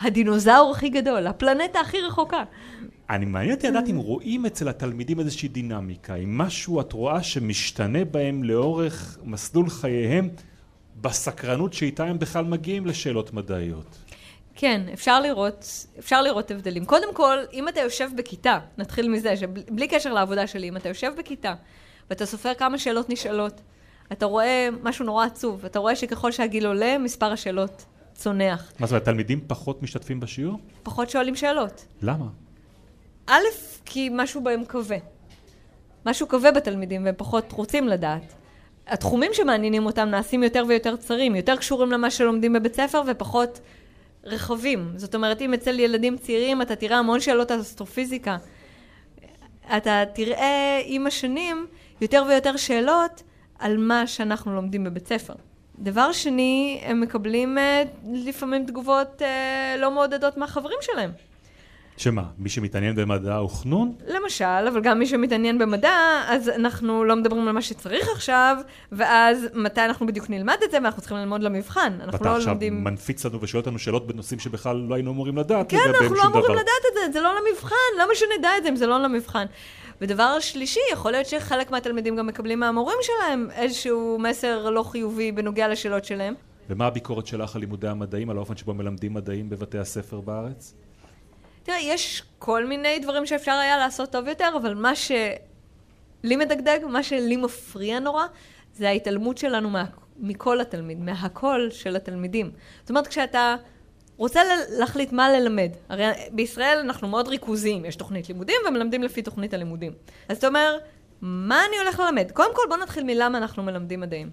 הדינוזאור 0.00 0.72
הכי 0.76 0.88
גדול, 0.88 1.26
הפלנטה 1.26 1.80
הכי 1.80 2.00
רחוקה. 2.00 2.44
אני 3.10 3.24
מעניין 3.24 3.54
אותי 3.54 3.68
לדעת 3.68 3.88
אם 3.88 3.96
רואים 3.96 4.46
אצל 4.46 4.68
התלמידים 4.68 5.20
איזושהי 5.20 5.48
דינמיקה, 5.48 6.14
אם 6.14 6.38
משהו 6.38 6.80
את 6.80 6.92
רואה 6.92 7.22
שמשתנה 7.22 8.04
בהם 8.04 8.44
לאורך 8.44 9.18
מסלול 9.24 9.70
חייהם 9.70 10.28
בסקרנות 11.00 11.72
שאיתה 11.72 12.04
הם 12.04 12.18
בכלל 12.18 12.44
מגיעים 12.44 12.86
לשאלות 12.86 13.32
מדעיות. 13.32 13.98
כן, 14.54 14.80
אפשר 14.92 15.20
לראות, 15.20 15.86
אפשר 15.98 16.22
לראות 16.22 16.50
הבדלים. 16.50 16.84
קודם 16.84 17.14
כל, 17.14 17.38
אם 17.52 17.68
אתה 17.68 17.80
יושב 17.80 18.08
בכיתה, 18.16 18.58
נתחיל 18.78 19.08
מזה, 19.08 19.36
שבלי 19.36 19.88
קשר 19.88 20.12
לעבודה 20.12 20.46
שלי, 20.46 20.68
אם 20.68 20.76
אתה 20.76 20.88
יושב 20.88 21.12
בכיתה 21.18 21.54
ואתה 22.10 22.26
סופר 22.26 22.54
כמה 22.54 22.78
שאלות 22.78 23.10
נשאלות, 23.10 23.60
אתה 24.12 24.26
רואה 24.26 24.68
משהו 24.82 25.04
נורא 25.04 25.26
עצוב, 25.26 25.64
אתה 25.64 25.78
רואה 25.78 25.96
שככל 25.96 26.32
שהגיל 26.32 26.66
עולה, 26.66 26.98
מספר 26.98 27.32
השאלות 27.32 27.84
צונח. 28.14 28.72
מה 28.78 28.86
זאת 28.86 28.92
אומרת, 28.92 29.04
תלמידים 29.04 29.40
פחות 29.46 29.82
משתתפים 29.82 30.20
בשיעור? 30.20 30.58
פחות 30.82 31.10
שואלים 31.10 31.36
שאלות. 31.36 31.86
למה? 32.02 32.26
א', 33.26 33.42
כי 33.84 34.08
משהו 34.12 34.40
בהם 34.40 34.64
כבה. 34.64 34.96
משהו 36.06 36.28
כבה 36.28 36.50
בתלמידים 36.50 37.04
והם 37.04 37.14
פחות 37.16 37.52
רוצים 37.52 37.88
לדעת. 37.88 38.34
התחומים 38.86 39.30
שמעניינים 39.34 39.86
אותם 39.86 40.08
נעשים 40.08 40.42
יותר 40.42 40.64
ויותר 40.68 40.96
צרים, 40.96 41.36
יותר 41.36 41.56
קשורים 41.56 41.92
למה 41.92 42.10
שלומדים 42.10 42.52
בבית 42.52 42.74
ספר 42.74 43.02
ופחות 43.06 43.60
רחבים. 44.24 44.92
זאת 44.96 45.14
אומרת, 45.14 45.40
אם 45.40 45.54
אצל 45.54 45.80
ילדים 45.80 46.18
צעירים 46.18 46.62
אתה 46.62 46.76
תראה 46.76 46.98
המון 46.98 47.20
שאלות 47.20 47.50
על 47.50 47.60
אסטרופיזיקה, 47.60 48.36
אתה 49.76 50.02
תראה 50.14 50.80
עם 50.84 51.06
השנים 51.06 51.66
יותר 52.00 52.24
ויותר 52.28 52.56
שאלות 52.56 53.22
על 53.58 53.76
מה 53.76 54.06
שאנחנו 54.06 54.54
לומדים 54.54 54.84
בבית 54.84 55.06
ספר. 55.06 55.34
דבר 55.78 56.12
שני, 56.12 56.80
הם 56.84 57.00
מקבלים 57.00 57.58
אה, 57.58 57.82
לפעמים 58.12 58.66
תגובות 58.66 59.22
אה, 59.22 59.76
לא 59.78 59.90
מעודדות 59.90 60.36
מהחברים 60.36 60.78
שלהם. 60.80 61.10
שמה, 61.96 62.22
מי 62.38 62.48
שמתעניין 62.48 62.94
במדע 62.94 63.34
הוא 63.34 63.50
חנון? 63.50 63.92
למשל, 64.06 64.44
אבל 64.44 64.80
גם 64.80 64.98
מי 64.98 65.06
שמתעניין 65.06 65.58
במדע, 65.58 66.22
אז 66.28 66.48
אנחנו 66.48 67.04
לא 67.04 67.16
מדברים 67.16 67.48
על 67.48 67.52
מה 67.52 67.62
שצריך 67.62 68.08
עכשיו, 68.14 68.56
ואז 68.92 69.48
מתי 69.54 69.80
אנחנו 69.80 70.06
בדיוק 70.06 70.30
נלמד 70.30 70.56
את 70.64 70.70
זה, 70.70 70.76
ואנחנו 70.76 71.00
צריכים 71.00 71.18
ללמוד 71.18 71.42
למבחן. 71.42 71.98
אנחנו 72.00 72.26
לא 72.26 72.30
לומדים... 72.30 72.46
ואתה 72.46 72.56
עכשיו 72.56 72.56
מנפיץ 72.70 73.26
לנו 73.26 73.40
ושואל 73.40 73.60
אותנו 73.60 73.78
שאלות 73.78 74.06
בנושאים 74.06 74.40
שבכלל 74.40 74.76
לא 74.76 74.94
היינו 74.94 75.10
אמורים 75.10 75.38
לדעת 75.38 75.70
כן, 75.70 75.78
אנחנו 76.00 76.14
לא 76.14 76.26
אמורים 76.26 76.52
לדעת 76.52 76.84
את 76.88 76.94
זה, 76.94 77.12
זה 77.12 77.20
לא 77.20 77.30
למבחן, 77.34 77.76
למה 78.00 78.14
שנדע 78.14 78.48
את 78.58 78.62
זה 78.62 78.68
אם 78.68 78.76
זה 78.76 78.86
לא 78.86 78.98
למבחן? 79.02 79.46
ודבר 80.00 80.40
שלישי, 80.40 80.80
יכול 80.92 81.12
להיות 81.12 81.26
שחלק 81.26 81.70
מהתלמידים 81.70 82.16
גם 82.16 82.26
מקבלים 82.26 82.60
מהמורים 82.60 82.96
שלהם 83.02 83.48
איזשהו 83.50 84.18
מסר 84.18 84.70
לא 84.70 84.82
חיובי 84.82 85.32
בנוגע 85.32 85.68
לשאלות 85.68 86.04
שלהם. 86.04 86.34
ומה 86.70 86.86
הביקורת 86.86 87.26
שלך 87.26 87.54
על 87.54 87.60
לימודי 87.60 87.88
המדעים, 87.88 88.30
על 88.30 88.36
האופן 88.36 88.56
שבו 88.56 88.74
מלמדים 88.74 89.14
מדעים 89.14 89.50
בבתי 89.50 89.78
הספר 89.78 90.20
בארץ? 90.20 90.74
תראה, 91.62 91.78
יש 91.80 92.22
כל 92.38 92.66
מיני 92.66 92.98
דברים 92.98 93.26
שאפשר 93.26 93.52
היה 93.52 93.78
לעשות 93.78 94.12
טוב 94.12 94.28
יותר, 94.28 94.48
אבל 94.56 94.74
מה 94.74 94.94
שלי 94.94 96.36
מדגדג, 96.36 96.78
מה 96.88 97.02
שלי 97.02 97.36
מפריע 97.36 97.98
נורא, 97.98 98.24
זה 98.74 98.88
ההתעלמות 98.88 99.38
שלנו 99.38 99.70
מה, 99.70 99.84
מכל 100.16 100.60
התלמיד, 100.60 101.00
מהקול 101.00 101.70
של 101.70 101.96
התלמידים. 101.96 102.50
זאת 102.80 102.90
אומרת, 102.90 103.06
כשאתה 103.06 103.56
רוצה 104.20 104.40
להחליט 104.78 105.12
מה 105.12 105.30
ללמד, 105.30 105.70
הרי 105.88 106.04
בישראל 106.32 106.78
אנחנו 106.78 107.08
מאוד 107.08 107.28
ריכוזיים, 107.28 107.84
יש 107.84 107.96
תוכנית 107.96 108.28
לימודים 108.28 108.56
ומלמדים 108.68 109.02
לפי 109.02 109.22
תוכנית 109.22 109.54
הלימודים. 109.54 109.92
אז 110.28 110.36
אתה 110.36 110.46
אומר, 110.48 110.78
מה 111.20 111.60
אני 111.68 111.78
הולך 111.78 112.00
ללמד? 112.00 112.30
קודם 112.30 112.54
כל 112.54 112.62
בוא 112.68 112.76
נתחיל 112.76 113.04
מלמה 113.04 113.38
אנחנו 113.38 113.62
מלמדים 113.62 114.00
מדעים. 114.00 114.30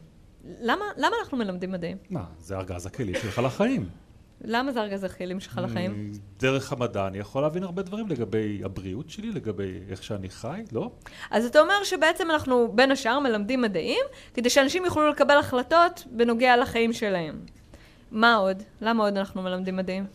למה, 0.61 0.85
למה 0.97 1.15
אנחנו 1.21 1.37
מלמדים 1.37 1.71
מדעים? 1.71 1.97
מה, 2.09 2.23
זה 2.39 2.57
ארגז 2.57 2.85
הכלים 2.85 3.15
שלך 3.15 3.37
לחיים. 3.37 3.89
למה 4.41 4.71
זה 4.71 4.81
ארגז 4.81 5.03
הכלים 5.03 5.39
שלך 5.39 5.61
לחיים? 5.63 6.11
דרך 6.39 6.73
המדע 6.73 7.07
אני 7.07 7.17
יכול 7.17 7.41
להבין 7.41 7.63
הרבה 7.63 7.81
דברים 7.81 8.07
לגבי 8.07 8.61
הבריאות 8.63 9.09
שלי, 9.09 9.31
לגבי 9.31 9.79
איך 9.89 10.03
שאני 10.03 10.29
חי, 10.29 10.61
לא? 10.71 10.91
אז 11.31 11.45
אתה 11.45 11.59
אומר 11.59 11.83
שבעצם 11.83 12.31
אנחנו 12.31 12.71
בין 12.75 12.91
השאר 12.91 13.19
מלמדים 13.19 13.61
מדעים, 13.61 14.05
כדי 14.33 14.49
שאנשים 14.49 14.85
יוכלו 14.85 15.09
לקבל 15.09 15.37
החלטות 15.37 16.03
בנוגע 16.11 16.57
לחיים 16.57 16.93
שלהם. 16.93 17.39
מה 18.11 18.35
עוד? 18.35 18.63
למה 18.81 19.03
עוד 19.03 19.17
אנחנו 19.17 19.41
מלמדים 19.41 19.75
מדעים? 19.75 20.05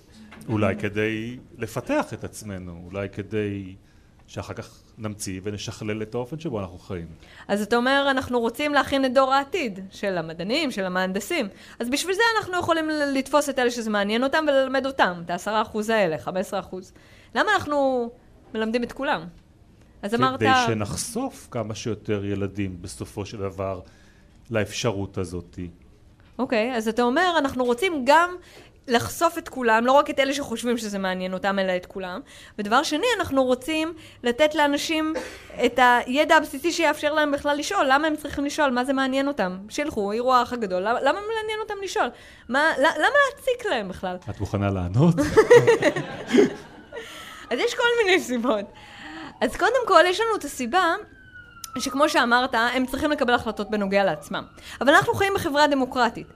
אולי 0.48 0.76
כדי 0.76 1.38
לפתח 1.58 2.14
את 2.14 2.24
עצמנו, 2.24 2.82
אולי 2.84 3.08
כדי 3.08 3.74
שאחר 4.26 4.54
כך 4.54 4.82
נמציא 4.98 5.40
ונשכלל 5.44 6.02
את 6.02 6.14
האופן 6.14 6.38
שבו 6.38 6.60
אנחנו 6.60 6.78
חיים. 6.78 7.06
אז 7.48 7.62
אתה 7.62 7.76
אומר, 7.76 8.06
אנחנו 8.10 8.40
רוצים 8.40 8.74
להכין 8.74 9.04
את 9.04 9.14
דור 9.14 9.34
העתיד 9.34 9.80
של 9.90 10.18
המדענים, 10.18 10.70
של 10.70 10.84
המהנדסים. 10.84 11.48
אז 11.78 11.90
בשביל 11.90 12.14
זה 12.14 12.22
אנחנו 12.38 12.58
יכולים 12.58 12.88
לתפוס 12.88 13.48
את 13.48 13.58
אלה 13.58 13.70
שזה 13.70 13.90
מעניין 13.90 14.24
אותם 14.24 14.44
וללמד 14.48 14.86
אותם, 14.86 15.22
את 15.24 15.30
העשרה 15.30 15.62
אחוז 15.62 15.90
האלה, 15.90 16.18
חמש 16.18 16.40
עשרה 16.40 16.60
אחוז. 16.60 16.92
למה 17.34 17.50
אנחנו 17.54 18.10
מלמדים 18.54 18.82
את 18.82 18.92
כולם? 18.92 19.24
אז 20.02 20.14
אמרת... 20.14 20.40
כדי 20.40 20.48
שנחשוף 20.66 21.48
כמה 21.50 21.74
שיותר 21.74 22.24
ילדים 22.24 22.76
בסופו 22.80 23.26
של 23.26 23.38
דבר 23.38 23.80
לאפשרות 24.50 25.18
הזאת. 25.18 25.58
אוקיי, 26.38 26.72
okay, 26.72 26.76
אז 26.76 26.88
אתה 26.88 27.02
אומר, 27.02 27.34
אנחנו 27.38 27.64
רוצים 27.64 28.02
גם 28.06 28.36
לחשוף 28.88 29.38
את 29.38 29.48
כולם, 29.48 29.86
לא 29.86 29.92
רק 29.92 30.10
את 30.10 30.18
אלה 30.18 30.34
שחושבים 30.34 30.78
שזה 30.78 30.98
מעניין 30.98 31.32
אותם, 31.32 31.58
אלא 31.58 31.76
את 31.76 31.86
כולם. 31.86 32.20
ודבר 32.58 32.82
שני, 32.82 33.06
אנחנו 33.18 33.44
רוצים 33.44 33.94
לתת 34.22 34.54
לאנשים 34.54 35.14
את 35.64 35.78
הידע 35.82 36.36
הבסיסי 36.36 36.72
שיאפשר 36.72 37.12
להם 37.12 37.32
בכלל 37.32 37.56
לשאול. 37.56 37.86
למה 37.88 38.06
הם 38.06 38.16
צריכים 38.16 38.44
לשאול? 38.44 38.70
מה 38.70 38.84
זה 38.84 38.92
מעניין 38.92 39.28
אותם? 39.28 39.58
שילכו, 39.68 40.12
יראו 40.12 40.34
האח 40.34 40.52
הגדול. 40.52 40.82
למה, 40.82 41.00
למה 41.00 41.20
מעניין 41.20 41.60
אותם 41.62 41.74
לשאול? 41.82 42.08
מה, 42.48 42.72
למה 42.78 43.16
להציק 43.30 43.66
להם 43.66 43.88
בכלל? 43.88 44.16
את 44.30 44.40
מוכנה 44.40 44.70
לענות? 44.70 45.14
אז 47.50 47.58
יש 47.58 47.74
כל 47.74 48.04
מיני 48.04 48.20
סיבות. 48.20 48.64
אז 49.40 49.56
קודם 49.56 49.86
כל, 49.86 50.02
יש 50.06 50.20
לנו 50.20 50.36
את 50.36 50.44
הסיבה 50.44 50.94
שכמו 51.78 52.08
שאמרת, 52.08 52.54
הם 52.54 52.86
צריכים 52.86 53.10
לקבל 53.10 53.34
החלטות 53.34 53.70
בנוגע 53.70 54.04
לעצמם. 54.04 54.44
אבל 54.80 54.94
אנחנו 54.94 55.14
חיים 55.14 55.32
בחברה 55.34 55.66
דמוקרטית. 55.66 56.26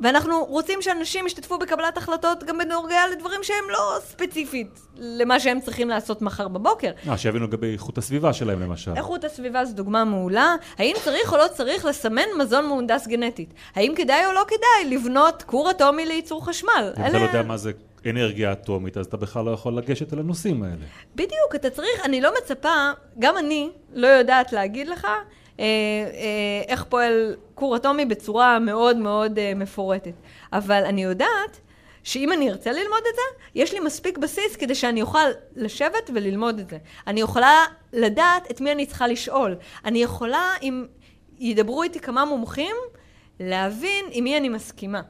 ואנחנו 0.00 0.44
רוצים 0.44 0.82
שאנשים 0.82 1.26
ישתתפו 1.26 1.58
בקבלת 1.58 1.96
החלטות 1.96 2.44
גם 2.44 2.58
בנוגע 2.58 3.00
לדברים 3.12 3.40
שהם 3.42 3.70
לא 3.70 3.98
ספציפית 4.04 4.80
למה 4.96 5.40
שהם 5.40 5.60
צריכים 5.60 5.88
לעשות 5.88 6.22
מחר 6.22 6.48
בבוקר. 6.48 6.90
אה, 7.08 7.18
שיבינו 7.18 7.46
לגבי 7.46 7.72
איכות 7.72 7.98
הסביבה 7.98 8.32
שלהם 8.32 8.60
למשל. 8.60 8.92
איכות 8.96 9.24
הסביבה 9.24 9.64
זו 9.64 9.74
דוגמה 9.74 10.04
מעולה. 10.04 10.54
האם 10.78 10.96
צריך 11.04 11.32
או 11.32 11.38
לא 11.38 11.48
צריך 11.48 11.84
לסמן 11.84 12.22
מזון 12.38 12.66
מהונדס 12.66 13.06
גנטית? 13.06 13.54
האם 13.74 13.92
כדאי 13.96 14.26
או 14.26 14.32
לא 14.32 14.44
כדאי 14.48 14.96
לבנות 14.96 15.42
כור 15.46 15.70
אטומי 15.70 16.06
לייצור 16.06 16.46
חשמל? 16.46 16.92
אם 16.98 17.06
אתה 17.06 17.18
לא 17.18 17.22
יודע 17.22 17.42
מה 17.42 17.56
זה 17.56 17.72
אנרגיה 18.06 18.52
אטומית, 18.52 18.96
אז 18.96 19.06
אתה 19.06 19.16
בכלל 19.16 19.44
לא 19.44 19.50
יכול 19.50 19.74
לגשת 19.74 20.12
אל 20.12 20.18
הנושאים 20.18 20.62
האלה. 20.62 20.84
בדיוק, 21.14 21.54
אתה 21.54 21.70
צריך, 21.70 22.04
אני 22.04 22.20
לא 22.20 22.30
מצפה, 22.42 22.90
גם 23.18 23.38
אני 23.38 23.70
לא 23.92 24.06
יודעת 24.06 24.52
להגיד 24.52 24.88
לך 24.88 25.04
אה, 25.04 25.64
אה, 25.64 26.62
איך 26.68 26.84
פועל 26.84 27.36
כור 27.54 27.76
אטומי 27.76 28.04
בצורה 28.04 28.58
מאוד 28.58 28.96
מאוד 28.96 29.38
אה, 29.38 29.52
מפורטת. 29.56 30.14
אבל 30.52 30.84
אני 30.84 31.02
יודעת 31.02 31.60
שאם 32.02 32.32
אני 32.32 32.50
ארצה 32.50 32.72
ללמוד 32.72 33.02
את 33.10 33.14
זה, 33.14 33.44
יש 33.54 33.72
לי 33.72 33.80
מספיק 33.80 34.18
בסיס 34.18 34.56
כדי 34.56 34.74
שאני 34.74 35.02
אוכל 35.02 35.18
לשבת 35.56 36.10
וללמוד 36.14 36.58
את 36.58 36.68
זה. 36.70 36.78
אני 37.06 37.20
יכולה 37.20 37.64
לדעת 37.92 38.50
את 38.50 38.60
מי 38.60 38.72
אני 38.72 38.86
צריכה 38.86 39.06
לשאול. 39.06 39.56
אני 39.84 40.02
יכולה, 40.02 40.52
אם 40.62 40.86
ידברו 41.38 41.82
איתי 41.82 42.00
כמה 42.00 42.24
מומחים, 42.24 42.76
להבין 43.40 44.04
עם 44.10 44.24
מי 44.24 44.36
אני 44.36 44.48
מסכימה. 44.48 45.00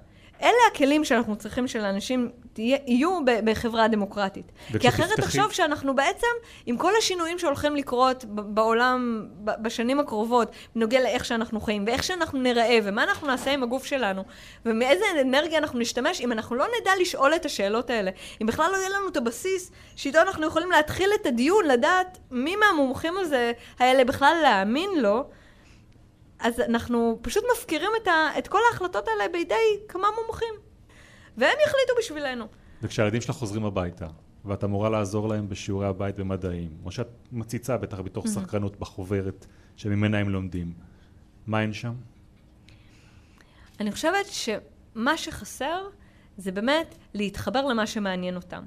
אלה 0.42 0.52
הכלים 0.72 1.04
שאנחנו 1.04 1.36
צריכים 1.36 1.68
שלאנשים 1.68 2.30
יהיו 2.58 3.18
בחברה 3.44 3.88
דמוקרטית. 3.88 4.52
כי 4.80 4.88
אחרת 4.88 5.20
תחשוב 5.20 5.52
שאנחנו 5.52 5.94
בעצם, 5.94 6.26
עם 6.66 6.76
כל 6.76 6.92
השינויים 6.98 7.38
שהולכים 7.38 7.76
לקרות 7.76 8.24
בעולם 8.24 9.26
בשנים 9.44 10.00
הקרובות, 10.00 10.52
בנוגע 10.74 11.00
לאיך 11.00 11.24
שאנחנו 11.24 11.60
חיים, 11.60 11.84
ואיך 11.86 12.02
שאנחנו 12.02 12.40
נראה, 12.40 12.78
ומה 12.84 13.04
אנחנו 13.04 13.26
נעשה 13.26 13.50
עם 13.50 13.62
הגוף 13.62 13.84
שלנו, 13.84 14.24
ומאיזה 14.66 15.04
אנרגיה 15.20 15.58
אנחנו 15.58 15.78
נשתמש, 15.78 16.20
אם 16.20 16.32
אנחנו 16.32 16.56
לא 16.56 16.66
נדע 16.80 16.90
לשאול 17.00 17.34
את 17.34 17.44
השאלות 17.44 17.90
האלה, 17.90 18.10
אם 18.42 18.46
בכלל 18.46 18.70
לא 18.72 18.76
יהיה 18.76 18.88
לנו 18.88 19.08
את 19.08 19.16
הבסיס, 19.16 19.70
שאיתו 19.96 20.18
אנחנו 20.18 20.46
יכולים 20.46 20.70
להתחיל 20.70 21.10
את 21.20 21.26
הדיון, 21.26 21.64
לדעת 21.64 22.18
מי 22.30 22.56
מהמומחים 22.56 23.14
הזה, 23.16 23.52
האלה 23.78 24.04
בכלל 24.04 24.36
להאמין 24.42 24.90
לו, 24.96 25.24
אז 26.40 26.60
אנחנו 26.60 27.18
פשוט 27.22 27.44
מפקירים 27.56 27.90
את, 28.02 28.08
ה, 28.08 28.38
את 28.38 28.48
כל 28.48 28.58
ההחלטות 28.72 29.08
האלה 29.08 29.32
בידי 29.32 29.54
כמה 29.88 30.06
מומחים. 30.22 30.54
והם 31.36 31.56
יחליטו 31.66 31.92
בשבילנו. 31.98 32.46
וכשהילדים 32.82 33.20
שלך 33.20 33.36
חוזרים 33.36 33.64
הביתה, 33.64 34.06
ואת 34.44 34.64
אמורה 34.64 34.90
לעזור 34.90 35.28
להם 35.28 35.48
בשיעורי 35.48 35.86
הבית 35.86 36.16
במדעים, 36.16 36.70
או 36.84 36.90
שאת 36.90 37.08
מציצה 37.32 37.76
בטח 37.76 38.00
בתוך 38.00 38.24
mm-hmm. 38.24 38.28
סקרנות 38.28 38.76
בחוברת 38.76 39.46
שממנה 39.76 40.18
הם 40.18 40.28
לומדים, 40.28 40.72
מה 41.46 41.62
אין 41.62 41.72
שם? 41.72 41.92
אני 43.80 43.92
חושבת 43.92 44.26
שמה 44.26 45.16
שחסר 45.16 45.88
זה 46.36 46.52
באמת 46.52 46.94
להתחבר 47.14 47.66
למה 47.66 47.86
שמעניין 47.86 48.36
אותם. 48.36 48.64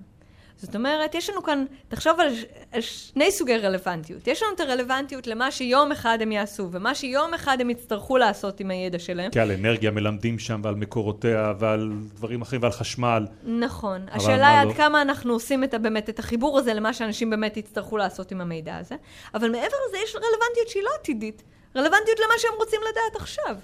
זאת 0.58 0.76
אומרת, 0.76 1.16
יש 1.16 1.30
לנו 1.30 1.44
כאן, 1.44 1.66
תחשוב 1.88 2.20
על, 2.20 2.28
על 2.72 2.82
שני 2.82 3.32
סוגי 3.32 3.58
רלוונטיות. 3.58 4.28
יש 4.28 4.44
לנו 4.44 4.54
את 4.56 4.60
הרלוונטיות 4.60 5.28
למה 5.28 5.52
שיום 5.52 5.92
אחד 5.92 6.18
הם 6.22 6.32
יעשו, 6.32 6.70
ומה 6.72 6.96
שיום 6.96 7.34
אחד 7.34 7.58
הם 7.62 7.70
יצטרכו 7.70 8.18
לעשות 8.18 8.60
עם 8.60 8.72
הידע 8.72 9.00
שלהם. 9.00 9.32
כי 9.32 9.40
על 9.40 9.52
אנרגיה 9.52 9.92
מלמדים 9.92 10.40
שם, 10.40 10.62
ועל 10.64 10.76
מקורותיה, 10.76 11.54
ועל 11.60 11.92
דברים 12.16 12.42
אחרים, 12.42 12.62
ועל 12.62 12.72
חשמל. 12.72 13.26
נכון. 13.44 14.06
השאלה 14.12 14.48
היא 14.48 14.60
עד 14.60 14.68
לא? 14.68 14.74
כמה 14.74 15.02
אנחנו 15.02 15.34
עושים 15.34 15.64
את, 15.64 15.76
באמת 15.76 16.10
את 16.10 16.20
החיבור 16.20 16.60
הזה 16.60 16.74
למה 16.74 16.94
שאנשים 16.94 17.30
באמת 17.30 17.58
יצטרכו 17.58 17.98
לעשות 17.98 18.32
עם 18.32 18.42
המידע 18.42 18.78
הזה. 18.78 18.96
אבל 19.34 19.50
מעבר 19.50 19.78
לזה 19.88 19.98
יש 20.04 20.16
רלוונטיות 20.16 20.68
שהיא 20.68 20.84
לא 20.84 20.90
עתידית. 21.02 21.44
רלוונטיות 21.76 22.20
למה 22.20 22.34
שהם 22.38 22.52
רוצים 22.58 22.80
לדעת 22.82 23.22
עכשיו. 23.22 23.56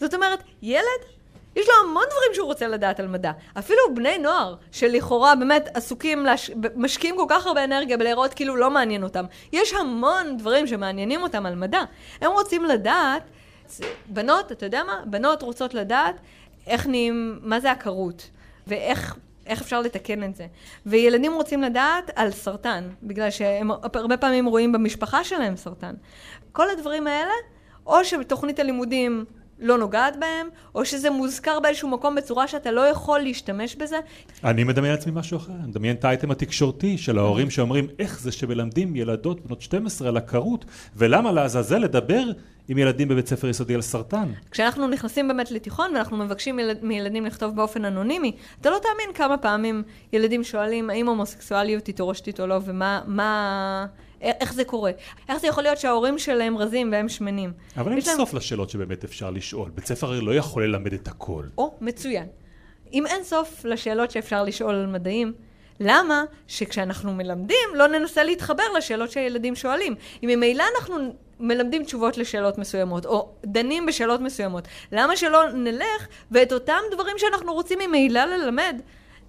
זאת 0.00 0.14
אומרת, 0.14 0.42
ילד 0.62 1.19
יש 1.56 1.68
לו 1.68 1.74
המון 1.88 2.02
דברים 2.10 2.34
שהוא 2.34 2.46
רוצה 2.46 2.68
לדעת 2.68 3.00
על 3.00 3.06
מדע. 3.06 3.32
אפילו 3.58 3.78
בני 3.94 4.18
נוער, 4.18 4.54
שלכאורה 4.72 5.34
באמת 5.34 5.68
עסוקים, 5.74 6.26
לש... 6.26 6.50
משקיעים 6.76 7.16
כל 7.16 7.26
כך 7.28 7.46
הרבה 7.46 7.64
אנרגיה 7.64 7.96
בלהיראות 7.96 8.34
כאילו 8.34 8.56
לא 8.56 8.70
מעניין 8.70 9.02
אותם. 9.02 9.24
יש 9.52 9.74
המון 9.74 10.36
דברים 10.36 10.66
שמעניינים 10.66 11.22
אותם 11.22 11.46
על 11.46 11.54
מדע. 11.54 11.82
הם 12.20 12.32
רוצים 12.32 12.64
לדעת, 12.64 13.22
בנות, 14.06 14.52
אתה 14.52 14.66
יודע 14.66 14.84
מה? 14.84 15.00
בנות 15.06 15.42
רוצות 15.42 15.74
לדעת 15.74 16.16
איך 16.66 16.86
נהיים, 16.86 17.38
מה 17.42 17.60
זה 17.60 17.70
עקרות, 17.70 18.30
ואיך 18.66 19.16
איך 19.46 19.60
אפשר 19.60 19.80
לתקן 19.80 20.24
את 20.24 20.36
זה. 20.36 20.46
וילדים 20.86 21.32
רוצים 21.34 21.62
לדעת 21.62 22.10
על 22.14 22.30
סרטן, 22.30 22.88
בגלל 23.02 23.30
שהם 23.30 23.70
הרבה 23.70 24.16
פעמים 24.16 24.46
רואים 24.46 24.72
במשפחה 24.72 25.24
שלהם 25.24 25.56
סרטן. 25.56 25.94
כל 26.52 26.70
הדברים 26.70 27.06
האלה, 27.06 27.32
או 27.86 28.04
שבתוכנית 28.04 28.58
הלימודים 28.58 29.24
לא 29.60 29.78
נוגעת 29.78 30.16
בהם, 30.20 30.48
או 30.74 30.84
שזה 30.84 31.10
מוזכר 31.10 31.60
באיזשהו 31.60 31.88
מקום 31.88 32.14
בצורה 32.14 32.48
שאתה 32.48 32.70
לא 32.70 32.80
יכול 32.80 33.20
להשתמש 33.20 33.76
בזה. 33.76 33.96
אני 34.44 34.64
מדמיין 34.64 34.94
לעצמי 34.94 35.12
משהו 35.14 35.36
אחר, 35.36 35.52
אני 35.52 35.68
מדמיין 35.68 35.96
את 35.96 36.04
האייטם 36.04 36.30
התקשורתי 36.30 36.98
של 36.98 37.18
ההורים 37.18 37.50
שאומרים 37.50 37.86
איך 37.98 38.20
זה 38.20 38.32
שמלמדים 38.32 38.96
ילדות 38.96 39.46
בנות 39.46 39.62
12 39.62 40.08
על 40.08 40.16
עקרות, 40.16 40.64
ולמה 40.96 41.32
לעזאזל 41.32 41.78
לדבר 41.78 42.24
עם 42.70 42.78
ילדים 42.78 43.08
בבית 43.08 43.26
ספר 43.26 43.48
יסודי 43.48 43.74
על 43.74 43.82
סרטן. 43.82 44.32
כשאנחנו 44.50 44.88
נכנסים 44.88 45.28
באמת 45.28 45.50
לתיכון 45.50 45.94
ואנחנו 45.94 46.16
מבקשים 46.16 46.56
מילד, 46.56 46.78
מילדים 46.82 47.26
לכתוב 47.26 47.56
באופן 47.56 47.84
אנונימי, 47.84 48.32
אתה 48.60 48.70
לא 48.70 48.78
תאמין 48.78 49.14
כמה 49.14 49.38
פעמים 49.38 49.82
ילדים 50.12 50.44
שואלים 50.44 50.90
האם 50.90 51.08
הומוסקסואליות 51.08 51.86
היא 51.86 51.94
תורשתית 51.94 52.40
או 52.40 52.46
לא, 52.46 52.60
ומה... 52.64 53.02
מה... 53.06 53.86
איך 54.20 54.52
זה 54.52 54.64
קורה? 54.64 54.90
איך 55.28 55.38
זה 55.38 55.46
יכול 55.46 55.62
להיות 55.62 55.78
שההורים 55.78 56.18
שלהם 56.18 56.58
רזים 56.58 56.92
והם 56.92 57.08
שמנים? 57.08 57.52
אבל 57.76 57.92
אין 57.92 58.00
סוף 58.00 58.34
לשאלות 58.34 58.70
שבאמת 58.70 59.04
אפשר 59.04 59.30
לשאול. 59.30 59.70
בית 59.74 59.86
ספר 59.86 60.06
הרי 60.06 60.20
לא 60.20 60.34
יכול 60.34 60.64
ללמד 60.64 60.92
את 60.92 61.08
הכל. 61.08 61.44
או, 61.58 61.74
מצוין. 61.80 62.26
אם 62.92 63.06
אין 63.06 63.24
סוף 63.24 63.64
לשאלות 63.64 64.10
שאפשר 64.10 64.42
לשאול 64.42 64.74
על 64.74 64.86
מדעים, 64.86 65.32
למה 65.80 66.24
שכשאנחנו 66.46 67.14
מלמדים 67.14 67.68
לא 67.74 67.86
ננסה 67.86 68.24
להתחבר 68.24 68.64
לשאלות 68.76 69.10
שהילדים 69.10 69.56
שואלים? 69.56 69.94
אם 70.22 70.28
ממילא 70.28 70.64
אנחנו 70.76 71.12
מלמדים 71.40 71.84
תשובות 71.84 72.18
לשאלות 72.18 72.58
מסוימות, 72.58 73.06
או 73.06 73.28
דנים 73.46 73.86
בשאלות 73.86 74.20
מסוימות, 74.20 74.68
למה 74.92 75.16
שלא 75.16 75.52
נלך 75.52 76.06
ואת 76.30 76.52
אותם 76.52 76.80
דברים 76.92 77.18
שאנחנו 77.18 77.52
רוצים 77.52 77.78
ממילא 77.78 78.24
ללמד, 78.24 78.80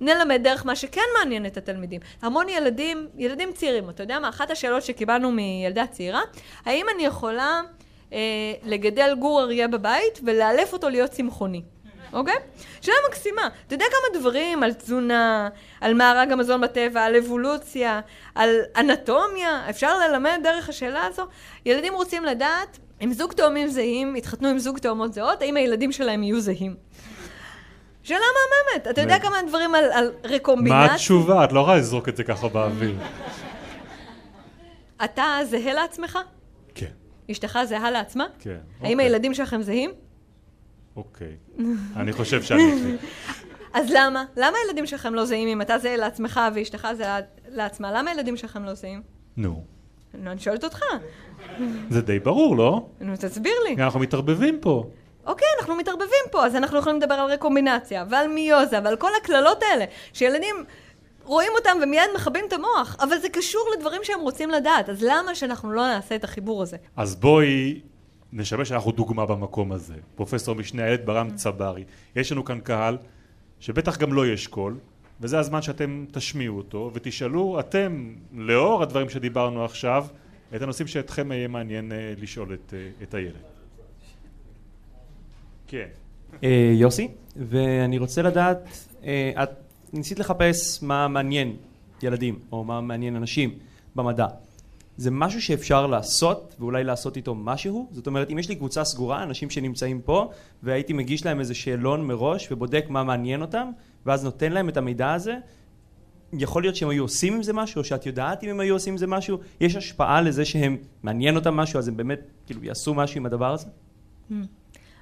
נלמד 0.01 0.41
דרך 0.43 0.65
מה 0.65 0.75
שכן 0.75 1.01
מעניין 1.19 1.45
את 1.45 1.57
התלמידים. 1.57 2.01
המון 2.21 2.49
ילדים, 2.49 3.07
ילדים 3.17 3.51
צעירים, 3.53 3.89
אתה 3.89 4.03
יודע 4.03 4.19
מה? 4.19 4.29
אחת 4.29 4.51
השאלות 4.51 4.83
שקיבלנו 4.83 5.31
מילדה 5.31 5.87
צעירה, 5.87 6.21
האם 6.65 6.85
אני 6.95 7.05
יכולה 7.05 7.61
אה, 8.13 8.19
לגדל 8.63 9.15
גור 9.19 9.41
אריה 9.41 9.67
בבית 9.67 10.19
ולאלף 10.23 10.73
אותו 10.73 10.89
להיות 10.89 11.11
צמחוני? 11.11 11.61
אוקיי? 12.13 12.35
שאלה 12.81 12.95
מקסימה. 13.09 13.49
אתה 13.67 13.75
יודע 13.75 13.85
כמה 13.89 14.19
דברים 14.19 14.63
על 14.63 14.73
תזונה, 14.73 15.49
על 15.81 15.93
מארג 15.93 16.31
המזון 16.31 16.61
בטבע, 16.61 17.03
על 17.03 17.15
אבולוציה, 17.15 18.01
על 18.35 18.49
אנטומיה, 18.77 19.69
אפשר 19.69 19.97
ללמד 19.99 20.39
דרך 20.43 20.69
השאלה 20.69 21.05
הזו? 21.05 21.23
ילדים 21.65 21.93
רוצים 21.93 22.25
לדעת 22.25 22.79
אם 23.03 23.13
זוג 23.13 23.33
תאומים 23.33 23.67
זהים 23.67 24.15
יתחתנו 24.15 24.47
עם 24.47 24.59
זוג 24.59 24.77
תאומות 24.77 25.13
זהות, 25.13 25.41
האם 25.41 25.57
הילדים 25.57 25.91
שלהם 25.91 26.23
יהיו 26.23 26.41
זהים. 26.41 26.75
שאלה 28.03 28.19
מהממת. 28.19 28.87
אתה 28.87 29.01
יודע 29.01 29.19
כמה 29.19 29.37
דברים 29.47 29.75
על, 29.75 29.83
על 29.91 30.11
רקומבינציה? 30.23 30.87
מה 30.87 30.93
התשובה? 30.93 31.43
את 31.43 31.51
לא 31.51 31.59
יכולה 31.59 31.77
לזרוק 31.77 32.09
את 32.09 32.17
זה 32.17 32.23
ככה 32.23 32.47
באוויר. 32.47 32.95
אתה 35.03 35.37
זהה 35.43 35.73
לעצמך? 35.73 36.19
כן. 36.75 36.85
אשתך 37.31 37.59
זהה 37.65 37.91
לעצמה? 37.91 38.25
כן. 38.39 38.57
האם 38.81 38.91
אוקיי. 38.91 39.05
הילדים 39.05 39.33
שלכם 39.33 39.61
זהים? 39.61 39.91
אוקיי. 40.95 41.35
אני 41.95 42.13
חושב 42.13 42.41
שאני... 42.41 42.71
אז 43.73 43.87
למה? 43.89 44.25
למה 44.37 44.57
הילדים 44.63 44.85
שלכם 44.85 45.13
לא 45.13 45.25
זהים 45.25 45.47
אם 45.47 45.61
אתה 45.61 45.77
זהה 45.77 45.97
לעצמך 45.97 46.39
ואשתך 46.55 46.87
זהה 46.97 47.19
לעצמה? 47.49 47.91
למה 47.91 48.11
הילדים 48.11 48.37
שלכם 48.37 48.63
לא 48.63 48.73
זהים? 48.73 49.01
נו. 49.37 49.63
נו, 50.13 50.31
אני 50.31 50.39
שואלת 50.39 50.63
אותך. 50.63 50.79
זה 51.89 52.01
די 52.01 52.19
ברור, 52.19 52.57
לא? 52.57 52.85
נו, 53.01 53.13
תסביר 53.19 53.53
לי. 53.67 53.83
אנחנו 53.83 53.99
מתערבבים 53.99 54.57
פה. 54.61 54.89
אוקיי, 55.25 55.47
אנחנו 55.59 55.75
מתערבבים 55.75 56.25
פה, 56.31 56.45
אז 56.45 56.55
אנחנו 56.55 56.79
יכולים 56.79 56.97
לדבר 56.97 57.13
על 57.13 57.31
רקומבינציה, 57.31 58.05
ועל 58.09 58.27
מיוזה, 58.27 58.79
ועל 58.83 58.95
כל 58.95 59.09
הקללות 59.21 59.63
האלה, 59.63 59.85
שילדים 60.13 60.55
רואים 61.23 61.51
אותם 61.57 61.77
ומיד 61.83 62.09
מכבים 62.15 62.45
את 62.47 62.53
המוח, 62.53 62.95
אבל 62.99 63.17
זה 63.17 63.29
קשור 63.29 63.61
לדברים 63.77 64.01
שהם 64.03 64.19
רוצים 64.19 64.49
לדעת, 64.49 64.89
אז 64.89 65.03
למה 65.03 65.35
שאנחנו 65.35 65.71
לא 65.71 65.87
נעשה 65.87 66.15
את 66.15 66.23
החיבור 66.23 66.61
הזה? 66.61 66.77
אז 66.95 67.15
בואי 67.15 67.81
נשמש 68.33 68.69
שאנחנו 68.69 68.91
דוגמה 68.91 69.25
במקום 69.25 69.71
הזה. 69.71 69.95
פרופסור 70.15 70.55
משנה 70.55 70.85
איילת 70.85 71.05
ברם 71.05 71.35
צברי, 71.35 71.83
יש 72.15 72.31
לנו 72.31 72.45
כאן 72.45 72.59
קהל 72.59 72.97
שבטח 73.59 73.97
גם 73.97 74.13
לא 74.13 74.27
יש 74.27 74.47
קול, 74.47 74.77
וזה 75.21 75.39
הזמן 75.39 75.61
שאתם 75.61 76.05
תשמיעו 76.11 76.57
אותו, 76.57 76.91
ותשאלו 76.93 77.59
אתם, 77.59 78.13
לאור 78.33 78.83
הדברים 78.83 79.09
שדיברנו 79.09 79.65
עכשיו, 79.65 80.05
את 80.55 80.61
הנושאים 80.61 80.87
שאתכם 80.87 81.31
יהיה 81.31 81.47
מעניין 81.47 81.91
אה, 81.91 82.13
לשאול 82.17 82.53
את, 82.53 82.73
אה, 82.73 82.89
את 83.03 83.13
הילד. 83.13 83.33
כן. 85.67 85.87
אה, 86.43 86.71
יוסי, 86.73 87.07
ואני 87.35 87.97
רוצה 87.97 88.21
לדעת, 88.21 88.87
את 89.43 89.49
ניסית 89.93 90.19
לחפש 90.19 90.83
מה 90.83 91.07
מעניין 91.07 91.55
ילדים, 92.03 92.39
או 92.51 92.63
מה 92.63 92.81
מעניין 92.81 93.15
אנשים 93.15 93.59
במדע. 93.95 94.27
זה 95.01 95.11
משהו 95.11 95.41
שאפשר 95.41 95.87
לעשות, 95.87 96.55
ואולי 96.59 96.83
לעשות 96.83 97.17
איתו 97.17 97.35
משהו. 97.35 97.87
זאת 97.91 98.07
אומרת, 98.07 98.31
אם 98.31 98.39
יש 98.39 98.49
לי 98.49 98.55
קבוצה 98.55 98.83
סגורה, 98.83 99.23
אנשים 99.23 99.49
שנמצאים 99.49 100.01
פה, 100.01 100.29
והייתי 100.63 100.93
מגיש 100.93 101.25
להם 101.25 101.39
איזה 101.39 101.53
שאלון 101.53 102.07
מראש, 102.07 102.51
ובודק 102.51 102.85
מה 102.89 103.03
מעניין 103.03 103.41
אותם, 103.41 103.71
ואז 104.05 104.23
נותן 104.23 104.51
להם 104.51 104.69
את 104.69 104.77
המידע 104.77 105.13
הזה, 105.13 105.35
יכול 106.33 106.61
להיות 106.61 106.75
שהם 106.75 106.89
היו 106.89 107.03
עושים 107.03 107.33
עם 107.33 107.43
זה 107.43 107.53
משהו, 107.53 107.79
או 107.79 107.83
שאת 107.83 108.05
יודעת 108.05 108.43
אם 108.43 108.49
הם 108.49 108.59
היו 108.59 108.75
עושים 108.75 108.93
עם 108.93 108.97
זה 108.97 109.07
משהו, 109.07 109.37
יש 109.61 109.75
השפעה 109.75 110.21
לזה 110.21 110.45
שהם, 110.45 110.77
מעניין 111.03 111.35
אותם 111.35 111.53
משהו, 111.53 111.79
אז 111.79 111.87
הם 111.87 111.97
באמת, 111.97 112.19
כאילו, 112.45 112.63
יעשו 112.63 112.93
משהו 112.93 113.17
עם 113.17 113.25
הדבר 113.25 113.53
הזה? 113.53 113.67
Hmm. 114.29 114.33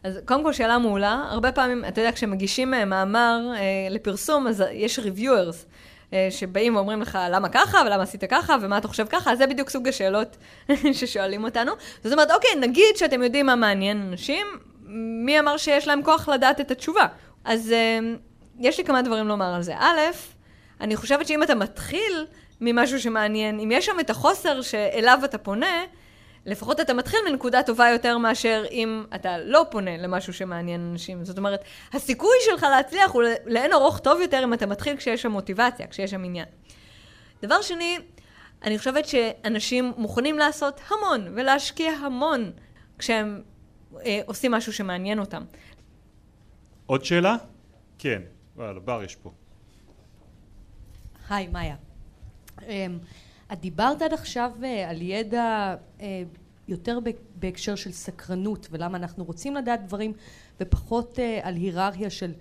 אז 0.03 0.19
קודם 0.25 0.43
כל 0.43 0.53
שאלה 0.53 0.77
מעולה, 0.77 1.25
הרבה 1.29 1.51
פעמים, 1.51 1.85
אתה 1.85 2.01
יודע, 2.01 2.11
כשמגישים 2.11 2.73
אה, 2.73 2.85
מאמר 2.85 3.39
אה, 3.55 3.87
לפרסום, 3.89 4.47
אז 4.47 4.63
יש 4.71 4.99
reviewers. 4.99 5.65
אה, 6.13 6.27
שבאים 6.29 6.75
ואומרים 6.75 7.01
לך 7.01 7.17
למה 7.31 7.49
ככה, 7.49 7.77
ולמה 7.85 8.03
עשית 8.03 8.23
ככה, 8.23 8.55
ומה 8.61 8.77
אתה 8.77 8.87
חושב 8.87 9.05
ככה, 9.09 9.31
אז 9.31 9.37
זה 9.37 9.47
בדיוק 9.47 9.69
סוג 9.69 9.87
השאלות 9.87 10.37
ששואלים 10.99 11.43
אותנו. 11.43 11.71
זאת 12.03 12.13
אומרת, 12.13 12.31
אוקיי, 12.31 12.55
נגיד 12.55 12.95
שאתם 12.95 13.23
יודעים 13.23 13.45
מה 13.45 13.55
מעניין 13.55 14.01
אנשים, 14.11 14.47
מי 15.25 15.39
אמר 15.39 15.57
שיש 15.57 15.87
להם 15.87 16.03
כוח 16.03 16.29
לדעת 16.29 16.61
את 16.61 16.71
התשובה? 16.71 17.07
אז 17.45 17.71
אה, 17.71 17.99
יש 18.59 18.77
לי 18.77 18.83
כמה 18.83 19.01
דברים 19.01 19.27
לומר 19.27 19.55
על 19.55 19.61
זה. 19.61 19.73
א', 19.77 19.99
אני 20.81 20.95
חושבת 20.95 21.27
שאם 21.27 21.43
אתה 21.43 21.55
מתחיל 21.55 22.25
ממשהו 22.61 22.99
שמעניין, 22.99 23.59
אם 23.59 23.71
יש 23.71 23.85
שם 23.85 23.99
את 23.99 24.09
החוסר 24.09 24.61
שאליו 24.61 25.19
אתה 25.25 25.37
פונה, 25.37 25.83
לפחות 26.49 26.79
אתה 26.79 26.93
מתחיל 26.93 27.19
מנקודה 27.29 27.63
טובה 27.63 27.89
יותר 27.89 28.17
מאשר 28.17 28.63
אם 28.71 29.03
אתה 29.15 29.37
לא 29.37 29.65
פונה 29.71 29.97
למשהו 29.97 30.33
שמעניין 30.33 30.89
אנשים. 30.91 31.25
זאת 31.25 31.37
אומרת, 31.37 31.63
הסיכוי 31.93 32.35
שלך 32.45 32.63
להצליח 32.63 33.11
הוא 33.11 33.23
לאין 33.45 33.73
ארוך 33.73 33.99
טוב 33.99 34.21
יותר 34.21 34.43
אם 34.43 34.53
אתה 34.53 34.65
מתחיל 34.65 34.97
כשיש 34.97 35.21
שם 35.21 35.31
מוטיבציה, 35.31 35.87
כשיש 35.87 36.11
שם 36.11 36.23
עניין. 36.23 36.45
דבר 37.41 37.61
שני, 37.61 37.97
אני 38.63 38.77
חושבת 38.77 39.05
שאנשים 39.05 39.93
מוכנים 39.97 40.37
לעשות 40.37 40.81
המון 40.89 41.27
ולהשקיע 41.35 41.91
המון 41.91 42.51
כשהם 42.97 43.41
אה, 44.05 44.19
עושים 44.25 44.51
משהו 44.51 44.73
שמעניין 44.73 45.19
אותם. 45.19 45.43
עוד 46.85 47.05
שאלה? 47.05 47.35
כן, 47.99 48.21
וואלה, 48.55 48.79
בר 48.79 49.03
יש 49.03 49.15
פה. 49.15 49.31
היי, 51.29 51.47
מאיה. 51.47 51.75
אמ, 52.67 52.99
את 53.53 53.59
דיברת 53.59 54.01
עד 54.01 54.13
עכשיו 54.13 54.51
אה, 54.63 54.89
על 54.89 55.01
ידע 55.01 55.75
אה, 56.01 56.23
יותר 56.67 56.99
בהקשר 57.35 57.75
של 57.75 57.91
סקרנות 57.91 58.67
ולמה 58.71 58.97
אנחנו 58.97 59.23
רוצים 59.23 59.55
לדעת 59.55 59.85
דברים 59.85 60.13
ופחות 60.59 61.19
אה, 61.19 61.39
על 61.43 61.55
היררכיה 61.55 62.09
של 62.09 62.31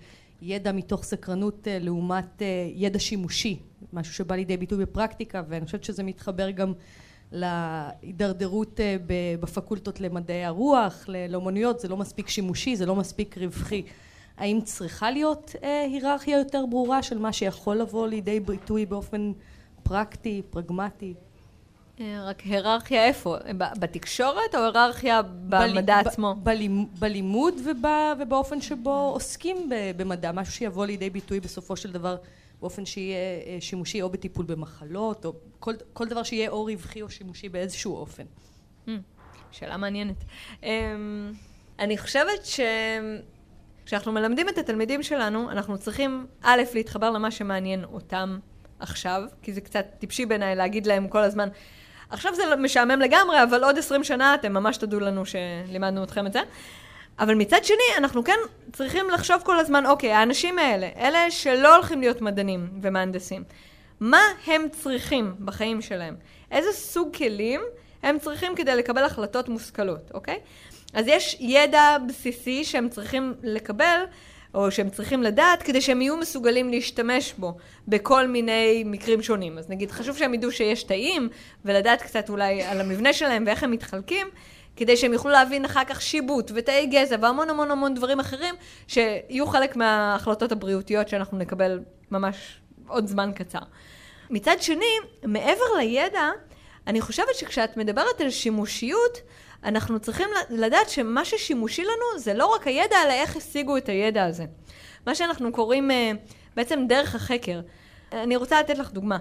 ידע 0.41 0.71
מתוך 0.71 1.03
סקרנות 1.03 1.67
לעומת 1.71 2.41
ידע 2.75 2.99
שימושי, 2.99 3.59
משהו 3.93 4.13
שבא 4.13 4.35
לידי 4.35 4.57
ביטוי 4.57 4.85
בפרקטיקה 4.85 5.43
ואני 5.49 5.65
חושבת 5.65 5.83
שזה 5.83 6.03
מתחבר 6.03 6.49
גם 6.49 6.73
להידרדרות 7.31 8.79
בפקולטות 9.39 10.01
למדעי 10.01 10.45
הרוח, 10.45 11.05
לאומנויות, 11.29 11.79
זה 11.79 11.87
לא 11.87 11.97
מספיק 11.97 12.29
שימושי, 12.29 12.75
זה 12.75 12.85
לא 12.85 12.95
מספיק 12.95 13.37
רווחי. 13.37 13.83
האם 14.37 14.59
צריכה 14.63 15.11
להיות 15.11 15.55
היררכיה 15.61 16.37
יותר 16.37 16.65
ברורה 16.65 17.03
של 17.03 17.17
מה 17.17 17.33
שיכול 17.33 17.77
לבוא 17.77 18.07
לידי 18.07 18.39
ביטוי 18.39 18.85
באופן 18.85 19.31
פרקטי, 19.89 20.41
פרגמטי. 20.49 21.13
אה, 21.99 22.25
רק 22.25 22.41
היררכיה 22.41 23.05
איפה? 23.05 23.37
בתקשורת 23.57 24.55
או 24.55 24.59
היררכיה 24.59 25.21
במדע 25.21 25.99
עצמו? 25.99 26.35
בלימוד 26.99 27.53
ובאופן 28.19 28.61
שבו 28.61 29.11
עוסקים 29.13 29.69
במדע, 29.97 30.31
משהו 30.31 30.53
שיבוא 30.53 30.85
לידי 30.85 31.09
ביטוי 31.09 31.39
בסופו 31.39 31.75
של 31.75 31.91
דבר 31.91 32.17
באופן 32.61 32.85
שיהיה 32.85 33.17
אה, 33.17 33.57
שימושי 33.59 34.01
או 34.01 34.09
בטיפול 34.09 34.45
במחלות, 34.45 35.25
או 35.25 35.33
כל, 35.59 35.73
כל 35.93 36.07
דבר 36.07 36.23
שיהיה 36.23 36.49
או 36.49 36.65
רווחי 36.65 37.01
או 37.01 37.09
שימושי 37.09 37.49
באיזשהו 37.49 37.95
אופן. 37.95 38.23
Hmm, 38.87 38.89
שאלה 39.51 39.77
מעניינת. 39.77 40.23
אמ, 40.63 41.33
אני 41.79 41.97
חושבת 41.97 42.45
ש... 42.45 42.59
כשאנחנו 43.85 44.11
מלמדים 44.11 44.49
את 44.49 44.57
התלמידים 44.57 45.03
שלנו, 45.03 45.51
אנחנו 45.51 45.77
צריכים 45.77 46.27
א', 46.41 46.61
להתחבר 46.73 47.11
למה 47.11 47.31
שמעניין 47.31 47.83
אותם 47.83 48.39
עכשיו, 48.79 49.23
כי 49.41 49.53
זה 49.53 49.61
קצת 49.61 49.85
טיפשי 49.99 50.25
בעיניי 50.25 50.55
להגיד 50.55 50.87
להם 50.87 51.07
כל 51.07 51.23
הזמן, 51.23 51.49
עכשיו 52.09 52.35
זה 52.35 52.55
משעמם 52.55 52.99
לגמרי, 52.99 53.43
אבל 53.43 53.63
עוד 53.63 53.77
עשרים 53.77 54.03
שנה 54.03 54.35
אתם 54.35 54.53
ממש 54.53 54.77
תדעו 54.77 54.99
לנו 54.99 55.23
שלימדנו 55.25 56.03
אתכם 56.03 56.27
את 56.27 56.33
זה. 56.33 56.41
אבל 57.19 57.35
מצד 57.35 57.63
שני, 57.63 57.97
אנחנו 57.97 58.23
כן 58.23 58.37
צריכים 58.73 59.09
לחשוב 59.09 59.41
כל 59.43 59.59
הזמן, 59.59 59.85
אוקיי, 59.85 60.13
האנשים 60.13 60.59
האלה, 60.59 60.89
אלה 60.97 61.31
שלא 61.31 61.75
הולכים 61.75 61.99
להיות 61.99 62.21
מדענים 62.21 62.69
ומהנדסים, 62.81 63.43
מה 63.99 64.21
הם 64.47 64.69
צריכים 64.71 65.35
בחיים 65.45 65.81
שלהם? 65.81 66.15
איזה 66.51 66.71
סוג 66.71 67.15
כלים 67.15 67.61
הם 68.03 68.19
צריכים 68.19 68.55
כדי 68.55 68.75
לקבל 68.75 69.03
החלטות 69.03 69.49
מושכלות, 69.49 70.11
אוקיי? 70.13 70.39
אז 70.93 71.05
יש 71.07 71.37
ידע 71.39 71.97
בסיסי 72.07 72.63
שהם 72.63 72.89
צריכים 72.89 73.33
לקבל, 73.43 74.03
או 74.53 74.71
שהם 74.71 74.89
צריכים 74.89 75.23
לדעת, 75.23 75.63
כדי 75.63 75.81
שהם 75.81 76.01
יהיו 76.01 76.17
מסוגלים 76.17 76.69
להשתמש 76.69 77.33
בו 77.37 77.57
בכל 77.87 78.27
מיני 78.27 78.83
מקרים 78.85 79.21
שונים. 79.21 79.57
אז 79.57 79.69
נגיד, 79.69 79.91
חשוב 79.91 80.17
שהם 80.17 80.33
ידעו 80.33 80.51
שיש 80.51 80.83
תאים, 80.83 81.29
ולדעת 81.65 82.01
קצת 82.01 82.29
אולי 82.29 82.63
על 82.63 82.81
המבנה 82.81 83.13
שלהם 83.13 83.43
ואיך 83.47 83.63
הם 83.63 83.71
מתחלקים, 83.71 84.27
כדי 84.75 84.97
שהם 84.97 85.13
יוכלו 85.13 85.31
להבין 85.31 85.65
אחר 85.65 85.83
כך 85.87 86.01
שיבוט 86.01 86.51
ותאי 86.55 86.87
גזע 86.87 87.15
והמון 87.21 87.49
המון 87.49 87.71
המון 87.71 87.93
דברים 87.93 88.19
אחרים, 88.19 88.55
שיהיו 88.87 89.47
חלק 89.47 89.75
מההחלטות 89.75 90.51
הבריאותיות 90.51 91.07
שאנחנו 91.07 91.37
נקבל 91.37 91.79
ממש 92.11 92.59
עוד 92.87 93.07
זמן 93.07 93.31
קצר. 93.35 93.59
מצד 94.29 94.55
שני, 94.61 94.95
מעבר 95.23 95.63
לידע, 95.77 96.29
אני 96.87 97.01
חושבת 97.01 97.35
שכשאת 97.35 97.77
מדברת 97.77 98.21
על 98.21 98.29
שימושיות, 98.29 99.21
אנחנו 99.63 99.99
צריכים 99.99 100.27
לדעת 100.49 100.89
שמה 100.89 101.25
ששימושי 101.25 101.83
לנו 101.83 102.19
זה 102.19 102.33
לא 102.33 102.45
רק 102.45 102.67
הידע, 102.67 102.95
אלא 103.05 103.13
איך 103.13 103.37
השיגו 103.37 103.77
את 103.77 103.89
הידע 103.89 104.25
הזה. 104.25 104.45
מה 105.05 105.15
שאנחנו 105.15 105.51
קוראים 105.51 105.91
אה, 105.91 106.11
בעצם 106.55 106.85
דרך 106.87 107.15
החקר. 107.15 107.61
אני 108.11 108.35
רוצה 108.35 108.59
לתת 108.59 108.77
לך 108.77 108.91
דוגמה. 108.91 109.17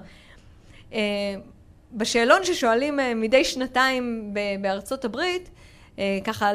אה, 0.92 0.98
בשאלון 1.92 2.44
ששואלים 2.44 3.00
אה, 3.00 3.14
מדי 3.14 3.44
שנתיים 3.44 4.34
בארצות 4.60 5.04
הברית, 5.04 5.50
ככה 6.24 6.50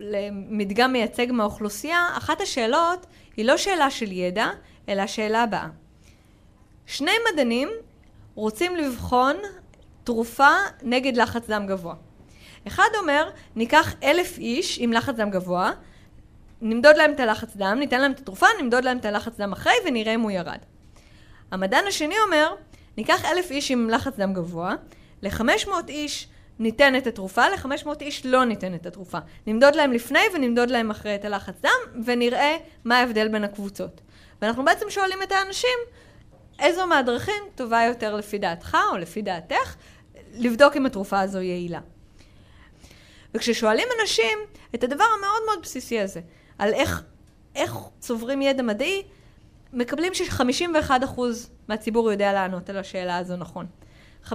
למדגם 0.00 0.92
מייצג 0.92 1.32
מהאוכלוסייה, 1.32 2.08
אחת 2.18 2.40
השאלות 2.40 3.06
היא 3.36 3.44
לא 3.44 3.56
שאלה 3.56 3.90
של 3.90 4.12
ידע, 4.12 4.46
אלא 4.88 5.02
השאלה 5.02 5.42
הבאה. 5.42 5.68
שני 6.86 7.10
מדענים 7.32 7.68
רוצים 8.34 8.76
לבחון 8.76 9.36
תרופה 10.04 10.50
נגד 10.82 11.16
לחץ 11.16 11.50
דם 11.50 11.66
גבוה. 11.66 11.94
אחד 12.66 12.88
אומר, 13.00 13.30
ניקח 13.56 13.94
אלף 14.02 14.38
איש 14.38 14.78
עם 14.78 14.92
לחץ 14.92 15.14
דם 15.14 15.30
גבוה, 15.30 15.70
נמדוד 16.60 16.96
להם 16.96 17.12
את 17.12 17.20
הלחץ 17.20 17.56
דם, 17.56 17.76
ניתן 17.78 18.00
להם 18.00 18.12
את 18.12 18.18
התרופה, 18.18 18.46
נמדוד 18.60 18.84
להם 18.84 18.98
את 18.98 19.04
הלחץ 19.04 19.40
דם 19.40 19.52
אחרי 19.52 19.72
ונראה 19.86 20.14
אם 20.14 20.20
הוא 20.20 20.30
ירד. 20.30 20.58
המדען 21.50 21.86
השני 21.86 22.14
אומר, 22.26 22.54
ניקח 22.96 23.24
אלף 23.24 23.50
איש 23.50 23.70
עם 23.70 23.90
לחץ 23.90 24.16
דם 24.16 24.32
גבוה, 24.32 24.74
ל-500 25.22 25.70
איש 25.88 26.28
ניתן 26.58 26.96
את 26.96 27.06
התרופה, 27.06 27.48
ל-500 27.48 28.00
איש 28.00 28.26
לא 28.26 28.44
ניתן 28.44 28.74
את 28.74 28.86
התרופה. 28.86 29.18
נמדוד 29.46 29.74
להם 29.74 29.92
לפני 29.92 30.20
ונמדוד 30.34 30.70
להם 30.70 30.90
אחרי 30.90 31.14
את 31.14 31.24
הלחץ 31.24 31.54
דם, 31.60 32.02
ונראה 32.04 32.56
מה 32.84 32.98
ההבדל 32.98 33.28
בין 33.28 33.44
הקבוצות. 33.44 34.00
ואנחנו 34.42 34.64
בעצם 34.64 34.90
שואלים 34.90 35.22
את 35.22 35.32
האנשים, 35.32 35.78
איזו 36.58 36.86
מהדרכים 36.86 37.42
טובה 37.54 37.82
יותר 37.82 38.16
לפי 38.16 38.38
דעתך 38.38 38.76
או 38.92 38.96
לפי 38.96 39.22
דעתך, 39.22 39.76
לבדוק 40.34 40.76
אם 40.76 40.86
התרופה 40.86 41.20
הזו 41.20 41.40
יעילה. 41.40 41.80
וכששואלים 43.34 43.88
אנשים 44.00 44.38
את 44.74 44.84
הדבר 44.84 45.04
המאוד 45.04 45.42
מאוד 45.46 45.58
בסיסי 45.62 46.00
הזה, 46.00 46.20
על 46.58 46.74
איך, 46.74 47.02
איך 47.54 47.76
צוברים 48.00 48.42
ידע 48.42 48.62
מדעי, 48.62 49.02
מקבלים 49.72 50.14
ש-51% 50.14 51.20
מהציבור 51.68 52.10
יודע 52.12 52.32
לענות 52.32 52.70
על 52.70 52.78
השאלה 52.78 53.18
הזו 53.18 53.36
נכון. 53.36 53.66
51% 54.24 54.34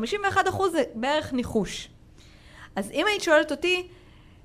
זה 0.72 0.84
בערך 0.94 1.34
ניחוש. 1.34 1.90
אז 2.76 2.92
אם 2.92 3.06
היית 3.08 3.22
שואלת 3.22 3.52
אותי, 3.52 3.88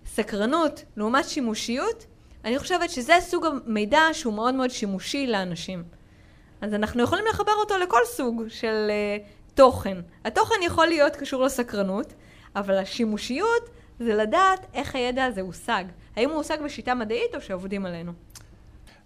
סקרנות 0.06 0.84
לעומת 0.96 1.28
שימושיות, 1.28 2.06
אני 2.44 2.58
חושבת 2.58 2.90
שזה 2.90 3.14
סוג 3.20 3.46
המידע 3.46 4.00
שהוא 4.12 4.34
מאוד 4.34 4.54
מאוד 4.54 4.70
שימושי 4.70 5.26
לאנשים. 5.26 5.84
אז 6.60 6.74
אנחנו 6.74 7.02
יכולים 7.02 7.24
לחבר 7.30 7.52
אותו 7.52 7.78
לכל 7.78 8.00
סוג 8.04 8.42
של 8.48 8.90
uh, 8.90 9.54
תוכן. 9.54 9.98
התוכן 10.24 10.54
יכול 10.62 10.86
להיות 10.86 11.16
קשור 11.16 11.42
לסקרנות, 11.42 12.12
אבל 12.56 12.78
השימושיות 12.78 13.70
זה 14.02 14.14
לדעת 14.14 14.66
איך 14.74 14.94
הידע 14.94 15.24
הזה 15.24 15.40
הושג. 15.40 15.84
האם 16.16 16.28
הוא 16.28 16.36
הושג 16.36 16.62
בשיטה 16.64 16.94
מדעית 16.94 17.34
או 17.34 17.40
שעובדים 17.40 17.86
עלינו? 17.86 18.12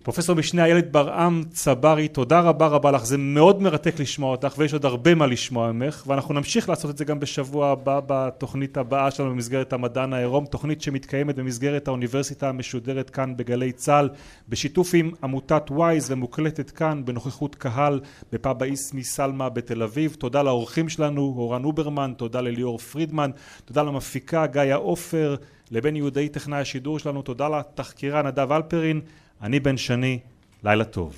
פרופסור 0.06 0.36
משנה 0.36 0.64
איילת 0.64 0.92
ברעם 0.92 1.42
צברי, 1.50 2.08
תודה 2.08 2.40
רבה 2.40 2.66
רבה 2.66 2.90
לך, 2.90 3.04
זה 3.04 3.18
מאוד 3.18 3.62
מרתק 3.62 4.00
לשמוע 4.00 4.30
אותך 4.30 4.54
ויש 4.58 4.72
עוד 4.72 4.84
הרבה 4.84 5.14
מה 5.14 5.26
לשמוע 5.26 5.72
ממך 5.72 6.04
ואנחנו 6.06 6.34
נמשיך 6.34 6.68
לעשות 6.68 6.90
את 6.90 6.98
זה 6.98 7.04
גם 7.04 7.20
בשבוע 7.20 7.68
הבא 7.68 8.00
בתוכנית 8.06 8.76
הבאה 8.76 9.10
שלנו 9.10 9.30
במסגרת 9.30 9.72
המדען 9.72 10.12
העירום, 10.12 10.46
תוכנית 10.46 10.82
שמתקיימת 10.82 11.36
במסגרת 11.36 11.88
האוניברסיטה 11.88 12.48
המשודרת 12.48 13.10
כאן 13.10 13.36
בגלי 13.36 13.72
צה"ל 13.72 14.08
בשיתוף 14.48 14.90
עם 14.94 15.10
עמותת 15.22 15.70
ווייז 15.70 16.10
ומוקלטת 16.10 16.70
כאן 16.70 17.04
בנוכחות 17.04 17.54
קהל 17.54 18.00
בפאב 18.32 18.62
האיסמי 18.62 19.04
סלמה 19.04 19.48
בתל 19.48 19.82
אביב, 19.82 20.16
תודה 20.18 20.42
לאורחים 20.42 20.88
שלנו, 20.88 21.34
אורן 21.36 21.64
אוברמן, 21.64 22.12
תודה 22.16 22.40
לליאור 22.40 22.78
פרידמן, 22.78 23.30
תודה 23.64 23.82
למפיקה 23.82 24.46
גיא 24.46 24.74
עופר, 24.74 25.36
לבן 25.70 25.96
יהודאי 25.96 26.28
טכנאי 26.28 26.60
השידור 26.60 26.98
שלנו, 26.98 27.22
תודה 27.22 27.48
לתחקירה 27.48 28.22
נדב 28.22 28.52
אלפרין 28.52 29.00
אני 29.42 29.60
בן 29.60 29.76
שני, 29.76 30.18
לילה 30.64 30.84
טוב. 30.84 31.16